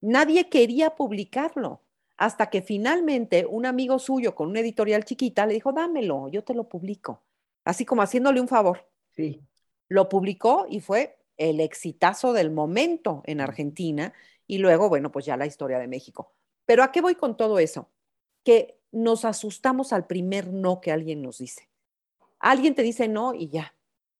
Nadie 0.00 0.48
quería 0.48 0.90
publicarlo. 0.94 1.80
Hasta 2.18 2.50
que 2.50 2.62
finalmente 2.62 3.46
un 3.46 3.66
amigo 3.66 3.98
suyo 3.98 4.34
con 4.34 4.50
una 4.50 4.60
editorial 4.60 5.04
chiquita 5.04 5.46
le 5.46 5.54
dijo, 5.54 5.72
dámelo, 5.72 6.28
yo 6.28 6.44
te 6.44 6.54
lo 6.54 6.68
publico. 6.68 7.22
Así 7.64 7.84
como 7.84 8.02
haciéndole 8.02 8.40
un 8.40 8.48
favor. 8.48 8.86
Sí. 9.10 9.42
Lo 9.88 10.08
publicó 10.08 10.66
y 10.68 10.80
fue 10.80 11.16
el 11.36 11.60
exitazo 11.60 12.32
del 12.32 12.50
momento 12.50 13.22
en 13.24 13.40
Argentina 13.40 14.12
y 14.46 14.58
luego, 14.58 14.88
bueno, 14.88 15.10
pues 15.10 15.24
ya 15.24 15.36
la 15.36 15.46
historia 15.46 15.78
de 15.78 15.88
México. 15.88 16.32
Pero 16.66 16.82
¿a 16.82 16.92
qué 16.92 17.00
voy 17.00 17.14
con 17.14 17.36
todo 17.36 17.58
eso? 17.58 17.88
Que 18.44 18.78
nos 18.92 19.24
asustamos 19.24 19.92
al 19.92 20.06
primer 20.06 20.52
no 20.52 20.80
que 20.80 20.92
alguien 20.92 21.22
nos 21.22 21.38
dice. 21.38 21.68
Alguien 22.38 22.74
te 22.74 22.82
dice 22.82 23.08
no 23.08 23.34
y 23.34 23.48
ya. 23.48 23.74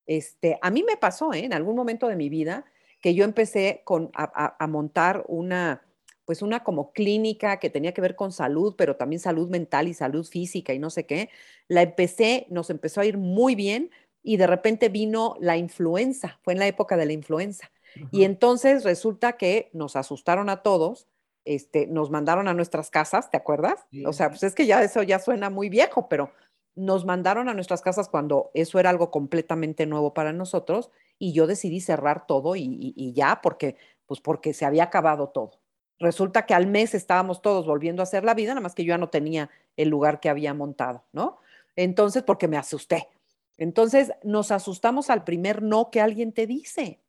Este, 0.06 0.58
a 0.62 0.70
mí 0.70 0.82
me 0.82 0.96
pasó 0.96 1.32
¿eh? 1.32 1.44
en 1.44 1.52
algún 1.52 1.76
momento 1.76 2.08
de 2.08 2.16
mi 2.16 2.28
vida 2.28 2.64
que 3.00 3.14
yo 3.14 3.24
empecé 3.24 3.82
con, 3.84 4.10
a, 4.14 4.66
montar 4.68 5.24
una, 5.26 5.82
pues 6.24 6.40
una 6.40 6.62
como 6.62 6.92
clínica 6.92 7.58
que 7.58 7.68
tenía 7.68 7.92
que 7.92 8.00
ver 8.00 8.14
con 8.14 8.30
salud, 8.30 8.74
pero 8.78 8.96
también 8.96 9.18
salud 9.18 9.48
mental 9.50 9.88
y 9.88 9.94
salud 9.94 10.24
física 10.24 10.72
y 10.72 10.78
no 10.78 10.88
sé 10.88 11.04
qué. 11.04 11.28
La 11.66 11.82
empecé, 11.82 12.46
nos 12.48 12.70
empezó 12.70 13.00
a 13.00 13.04
ir 13.04 13.18
muy 13.18 13.56
bien 13.56 13.90
y 14.22 14.36
de 14.36 14.46
repente 14.46 14.88
vino 14.88 15.36
la 15.40 15.56
influenza, 15.56 16.38
fue 16.42 16.52
en 16.52 16.60
la 16.60 16.68
época 16.68 16.96
de 16.96 17.06
la 17.06 17.12
influenza. 17.12 17.70
Y 18.10 18.24
entonces 18.24 18.84
resulta 18.84 19.36
que 19.36 19.68
nos 19.74 19.96
asustaron 19.96 20.48
a 20.48 20.62
todos 20.62 21.08
este, 21.44 21.86
nos 21.86 22.10
mandaron 22.10 22.48
a 22.48 22.54
nuestras 22.54 22.90
casas, 22.90 23.30
¿te 23.30 23.36
acuerdas? 23.36 23.86
O 24.06 24.12
sea, 24.12 24.28
pues 24.30 24.42
es 24.42 24.54
que 24.54 24.66
ya 24.66 24.82
eso 24.82 25.02
ya 25.02 25.18
suena 25.18 25.50
muy 25.50 25.68
viejo, 25.68 26.08
pero 26.08 26.32
nos 26.74 27.04
mandaron 27.04 27.48
a 27.48 27.54
nuestras 27.54 27.82
casas 27.82 28.08
cuando 28.08 28.50
eso 28.54 28.78
era 28.78 28.90
algo 28.90 29.10
completamente 29.10 29.86
nuevo 29.86 30.14
para 30.14 30.32
nosotros 30.32 30.90
y 31.18 31.32
yo 31.32 31.46
decidí 31.46 31.80
cerrar 31.80 32.26
todo 32.26 32.56
y, 32.56 33.12
ya 33.14 33.40
porque, 33.42 33.76
pues 34.06 34.20
porque 34.20 34.54
se 34.54 34.64
había 34.64 34.84
acabado 34.84 35.28
todo. 35.28 35.60
Resulta 35.98 36.46
que 36.46 36.54
al 36.54 36.66
mes 36.66 36.94
estábamos 36.94 37.42
todos 37.42 37.66
volviendo 37.66 38.02
a 38.02 38.04
hacer 38.04 38.24
la 38.24 38.34
vida, 38.34 38.50
nada 38.50 38.60
más 38.60 38.74
que 38.74 38.84
yo 38.84 38.90
ya 38.90 38.98
no 38.98 39.10
tenía 39.10 39.50
el 39.76 39.88
lugar 39.88 40.20
que 40.20 40.28
había 40.28 40.54
montado, 40.54 41.04
¿no? 41.12 41.38
Entonces, 41.76 42.22
porque 42.22 42.48
me 42.48 42.56
asusté. 42.56 43.08
Entonces, 43.56 44.12
nos 44.24 44.50
asustamos 44.50 45.10
al 45.10 45.24
primer 45.24 45.62
no 45.62 45.90
que 45.90 46.00
alguien 46.00 46.32
te 46.32 46.46
dice. 46.46 47.00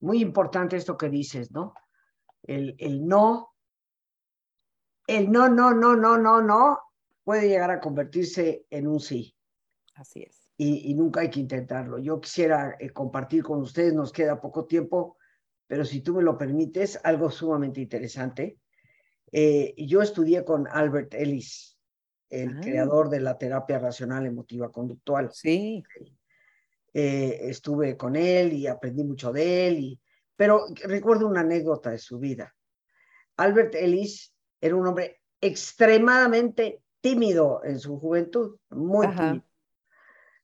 Muy 0.00 0.20
importante 0.20 0.76
esto 0.76 0.96
que 0.96 1.08
dices, 1.08 1.50
¿no? 1.50 1.74
El, 2.42 2.76
el 2.78 3.06
no, 3.06 3.54
el 5.06 5.30
no, 5.30 5.48
no, 5.48 5.74
no, 5.74 5.96
no, 5.96 6.18
no, 6.18 6.42
no, 6.42 6.78
puede 7.24 7.48
llegar 7.48 7.70
a 7.70 7.80
convertirse 7.80 8.66
en 8.70 8.86
un 8.86 9.00
sí. 9.00 9.34
Así 9.94 10.22
es. 10.22 10.48
Y, 10.56 10.92
nunca 10.94 11.22
hay 11.22 11.30
que 11.30 11.40
intentarlo. 11.40 11.98
Yo 11.98 12.20
quisiera 12.20 12.76
eh, 12.78 12.90
compartir 12.90 13.42
con 13.42 13.62
ustedes, 13.62 13.94
nos 13.94 14.12
queda 14.12 14.40
poco 14.40 14.66
tiempo, 14.66 15.16
pero 15.66 15.86
si 15.86 16.02
tú 16.02 16.14
me 16.14 16.22
lo 16.22 16.36
permites, 16.36 17.00
algo 17.02 17.30
sumamente 17.30 17.80
interesante. 17.80 18.58
Eh, 19.32 19.74
yo 19.78 20.02
estudié 20.02 20.44
con 20.44 20.68
Albert 20.68 21.14
Ellis, 21.14 21.78
el 22.28 22.58
ah. 22.58 22.60
creador 22.60 23.08
de 23.08 23.20
la 23.20 23.38
terapia 23.38 23.78
racional 23.78 24.26
emotiva 24.26 24.70
conductual. 24.70 25.30
Sí. 25.32 25.82
Eh, 26.92 27.38
estuve 27.48 27.96
con 27.96 28.16
él 28.16 28.52
y 28.52 28.66
aprendí 28.66 29.04
mucho 29.04 29.32
de 29.32 29.68
él 29.68 29.78
y 29.78 30.00
pero 30.40 30.64
recuerdo 30.84 31.26
una 31.26 31.42
anécdota 31.42 31.90
de 31.90 31.98
su 31.98 32.18
vida. 32.18 32.56
Albert 33.36 33.74
Ellis 33.74 34.34
era 34.58 34.74
un 34.74 34.86
hombre 34.86 35.20
extremadamente 35.38 36.82
tímido 36.98 37.60
en 37.62 37.78
su 37.78 37.98
juventud, 37.98 38.56
muy 38.70 39.06
tímido. 39.08 39.44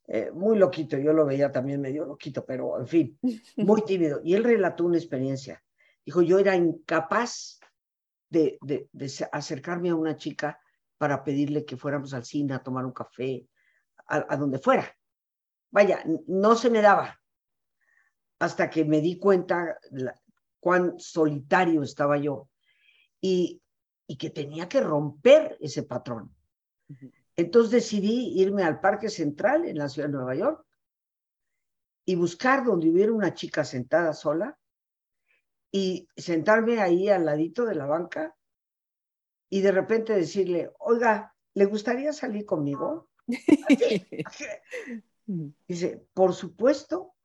Eh, 0.07 0.31
muy 0.35 0.59
loquito, 0.59 0.99
yo 0.99 1.15
lo 1.15 1.25
veía 1.25 1.51
también 1.51 1.81
medio 1.81 2.05
loquito, 2.05 2.45
pero 2.45 2.79
en 2.79 2.87
fin, 2.87 3.19
muy 3.57 3.81
tímido. 3.87 4.21
Y 4.23 4.35
él 4.35 4.45
relató 4.45 4.85
una 4.85 4.99
experiencia. 4.99 5.65
Dijo, 6.05 6.21
yo 6.21 6.39
era 6.39 6.55
incapaz 6.55 7.59
de, 8.29 8.59
de, 8.61 8.91
acercarme 9.33 9.89
a 9.89 9.95
una 9.95 10.15
chica 10.17 10.61
para 10.99 11.25
pedirle 11.25 11.65
que 11.65 11.79
fuéramos 11.79 12.13
al 12.13 12.27
cine 12.27 12.53
a 12.53 12.63
tomar 12.63 12.85
un 12.85 12.93
café, 12.93 13.49
a, 14.09 14.27
a 14.29 14.37
donde 14.37 14.59
fuera. 14.59 14.95
Vaya, 15.71 16.05
no 16.27 16.55
se 16.55 16.69
me 16.69 16.83
daba 16.83 17.19
hasta 18.39 18.69
que 18.71 18.85
me 18.85 19.01
di 19.01 19.19
cuenta 19.19 19.79
cuán 20.61 20.99
solitario 20.99 21.83
estaba 21.83 22.19
yo 22.19 22.49
y, 23.21 23.63
y, 24.07 24.17
que 24.17 24.31
tenía 24.31 24.69
que 24.69 24.81
romper 24.81 25.57
ese 25.61 25.83
patrón. 25.83 26.35
Entonces 27.35 27.71
decidí 27.73 28.41
irme 28.41 28.63
al 28.63 28.81
Parque 28.81 29.09
Central 29.09 29.65
en 29.65 29.79
la 29.79 29.89
ciudad 29.89 30.09
de 30.09 30.15
Nueva 30.15 30.35
York 30.35 30.65
y 32.05 32.15
buscar 32.15 32.65
donde 32.65 32.91
hubiera 32.91 33.13
una 33.13 33.35
chica 33.35 33.65
sentada 33.65 34.13
sola 34.13 34.59
y 35.73 36.09
sentarme 36.17 36.81
ahí 36.81 37.09
al 37.09 37.25
ladito 37.25 37.65
de 37.65 37.75
la 37.75 37.87
banca 37.87 38.37
y 39.49 39.61
de 39.61 39.73
repente 39.73 40.15
decirle, 40.15 40.71
oiga, 40.79 41.35
¿le 41.55 41.65
gustaría 41.65 42.13
salir 42.13 42.47
conmigo? 42.47 43.11
Dice, 45.69 46.07
por 46.15 46.35
supuesto 46.35 47.16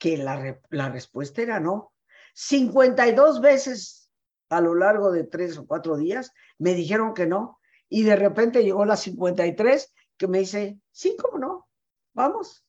que 0.00 0.16
la, 0.16 0.58
la 0.70 0.88
respuesta 0.88 1.42
era 1.42 1.60
no. 1.60 1.92
52 2.32 3.40
veces 3.40 4.10
a 4.48 4.60
lo 4.60 4.74
largo 4.74 5.12
de 5.12 5.24
tres 5.24 5.58
o 5.58 5.66
cuatro 5.66 5.96
días 5.96 6.32
me 6.58 6.74
dijeron 6.74 7.14
que 7.14 7.26
no. 7.26 7.60
Y 7.88 8.02
de 8.02 8.16
repente 8.16 8.64
llegó 8.64 8.84
la 8.84 8.96
53 8.96 9.92
que 10.16 10.26
me 10.26 10.40
dice, 10.40 10.80
sí, 10.90 11.16
cómo 11.20 11.38
no, 11.38 11.68
vamos. 12.14 12.64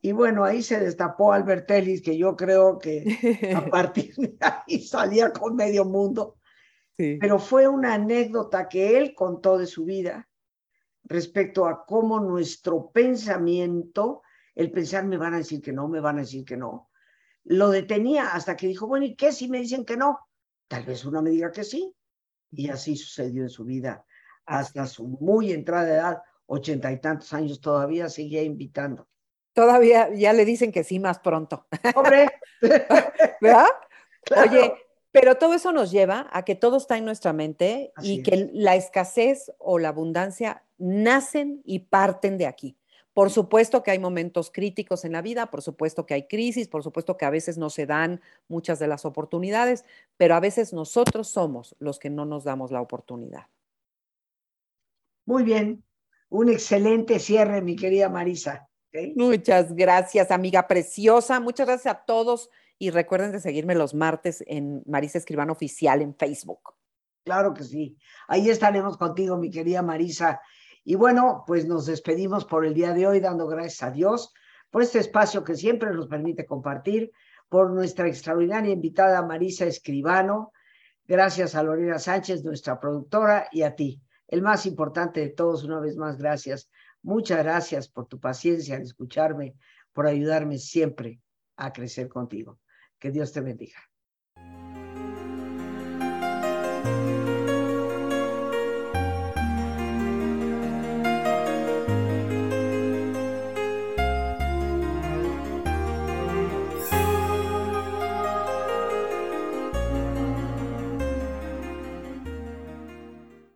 Y 0.00 0.12
bueno, 0.12 0.44
ahí 0.44 0.62
se 0.62 0.78
destapó 0.78 1.32
Albert 1.32 1.70
Ellis, 1.70 2.02
que 2.02 2.16
yo 2.16 2.36
creo 2.36 2.78
que 2.78 3.52
a 3.56 3.64
partir 3.70 4.14
de 4.16 4.36
ahí 4.40 4.80
salía 4.80 5.32
con 5.32 5.56
medio 5.56 5.84
mundo. 5.84 6.36
Pero 6.96 7.38
fue 7.38 7.68
una 7.68 7.94
anécdota 7.94 8.68
que 8.68 8.96
él 8.96 9.14
contó 9.14 9.58
de 9.58 9.66
su 9.66 9.84
vida 9.84 10.28
respecto 11.04 11.66
a 11.66 11.84
cómo 11.84 12.20
nuestro 12.20 12.90
pensamiento, 12.90 14.22
el 14.56 14.72
pensar 14.72 15.04
me 15.04 15.18
van 15.18 15.34
a 15.34 15.38
decir 15.38 15.62
que 15.62 15.72
no, 15.72 15.86
me 15.86 16.00
van 16.00 16.16
a 16.16 16.22
decir 16.22 16.44
que 16.44 16.56
no, 16.56 16.90
lo 17.44 17.70
detenía 17.70 18.32
hasta 18.32 18.56
que 18.56 18.66
dijo, 18.66 18.88
bueno, 18.88 19.06
¿y 19.06 19.14
qué 19.14 19.30
si 19.30 19.48
me 19.48 19.60
dicen 19.60 19.84
que 19.84 19.96
no? 19.96 20.18
Tal 20.66 20.84
vez 20.84 21.04
uno 21.04 21.22
me 21.22 21.30
diga 21.30 21.52
que 21.52 21.62
sí. 21.62 21.94
Y 22.50 22.68
así 22.70 22.96
sucedió 22.96 23.42
en 23.42 23.50
su 23.50 23.64
vida 23.64 24.04
hasta 24.46 24.86
su 24.86 25.06
muy 25.06 25.52
entrada 25.52 25.84
de 25.84 25.94
edad, 25.94 26.22
ochenta 26.46 26.90
y 26.90 27.00
tantos 27.00 27.32
años, 27.32 27.60
todavía 27.60 28.08
seguía 28.08 28.42
invitando. 28.42 29.08
Todavía 29.52 30.12
ya 30.14 30.32
le 30.32 30.44
dicen 30.44 30.72
que 30.72 30.84
sí 30.84 30.98
más 30.98 31.18
pronto. 31.18 31.66
Hombre. 31.94 32.30
¿Verdad? 33.40 33.66
Oye, 34.36 34.74
pero 35.10 35.36
todo 35.36 35.54
eso 35.54 35.72
nos 35.72 35.90
lleva 35.90 36.28
a 36.30 36.44
que 36.44 36.54
todo 36.54 36.76
está 36.76 36.96
en 36.96 37.04
nuestra 37.04 37.32
mente 37.32 37.92
y 38.02 38.22
que 38.22 38.50
la 38.52 38.76
escasez 38.76 39.52
o 39.58 39.78
la 39.78 39.88
abundancia 39.88 40.64
nacen 40.78 41.62
y 41.64 41.80
parten 41.80 42.38
de 42.38 42.46
aquí. 42.46 42.78
Por 43.16 43.30
supuesto 43.30 43.82
que 43.82 43.92
hay 43.92 43.98
momentos 43.98 44.50
críticos 44.50 45.06
en 45.06 45.12
la 45.12 45.22
vida, 45.22 45.46
por 45.46 45.62
supuesto 45.62 46.04
que 46.04 46.12
hay 46.12 46.26
crisis, 46.26 46.68
por 46.68 46.82
supuesto 46.82 47.16
que 47.16 47.24
a 47.24 47.30
veces 47.30 47.56
no 47.56 47.70
se 47.70 47.86
dan 47.86 48.20
muchas 48.46 48.78
de 48.78 48.88
las 48.88 49.06
oportunidades, 49.06 49.86
pero 50.18 50.34
a 50.34 50.40
veces 50.40 50.74
nosotros 50.74 51.26
somos 51.26 51.74
los 51.78 51.98
que 51.98 52.10
no 52.10 52.26
nos 52.26 52.44
damos 52.44 52.72
la 52.72 52.82
oportunidad. 52.82 53.46
Muy 55.24 55.44
bien, 55.44 55.82
un 56.28 56.50
excelente 56.50 57.18
cierre, 57.18 57.62
mi 57.62 57.74
querida 57.74 58.10
Marisa. 58.10 58.68
Muchas 59.14 59.74
gracias, 59.74 60.30
amiga 60.30 60.68
preciosa. 60.68 61.40
Muchas 61.40 61.66
gracias 61.66 61.94
a 61.94 62.04
todos 62.04 62.50
y 62.78 62.90
recuerden 62.90 63.32
de 63.32 63.40
seguirme 63.40 63.74
los 63.74 63.94
martes 63.94 64.44
en 64.46 64.82
Marisa 64.84 65.16
Escribano 65.16 65.54
Oficial 65.54 66.02
en 66.02 66.14
Facebook. 66.14 66.74
Claro 67.24 67.54
que 67.54 67.64
sí. 67.64 67.96
Ahí 68.28 68.50
estaremos 68.50 68.98
contigo, 68.98 69.38
mi 69.38 69.50
querida 69.50 69.80
Marisa. 69.80 70.38
Y 70.88 70.94
bueno, 70.94 71.42
pues 71.48 71.66
nos 71.66 71.86
despedimos 71.86 72.44
por 72.44 72.64
el 72.64 72.72
día 72.72 72.94
de 72.94 73.08
hoy 73.08 73.18
dando 73.18 73.48
gracias 73.48 73.82
a 73.82 73.90
Dios 73.90 74.32
por 74.70 74.82
este 74.82 75.00
espacio 75.00 75.42
que 75.42 75.56
siempre 75.56 75.92
nos 75.92 76.06
permite 76.06 76.46
compartir, 76.46 77.10
por 77.48 77.72
nuestra 77.72 78.06
extraordinaria 78.06 78.72
invitada 78.72 79.20
Marisa 79.26 79.64
Escribano. 79.66 80.52
Gracias 81.04 81.56
a 81.56 81.64
Lorena 81.64 81.98
Sánchez, 81.98 82.44
nuestra 82.44 82.78
productora, 82.78 83.48
y 83.50 83.62
a 83.62 83.74
ti. 83.74 84.00
El 84.28 84.42
más 84.42 84.64
importante 84.64 85.18
de 85.18 85.30
todos, 85.30 85.64
una 85.64 85.80
vez 85.80 85.96
más, 85.96 86.18
gracias. 86.18 86.70
Muchas 87.02 87.42
gracias 87.42 87.88
por 87.88 88.06
tu 88.06 88.20
paciencia 88.20 88.76
en 88.76 88.82
escucharme, 88.82 89.56
por 89.92 90.06
ayudarme 90.06 90.56
siempre 90.56 91.20
a 91.56 91.72
crecer 91.72 92.08
contigo. 92.08 92.60
Que 93.00 93.10
Dios 93.10 93.32
te 93.32 93.40
bendiga. 93.40 93.80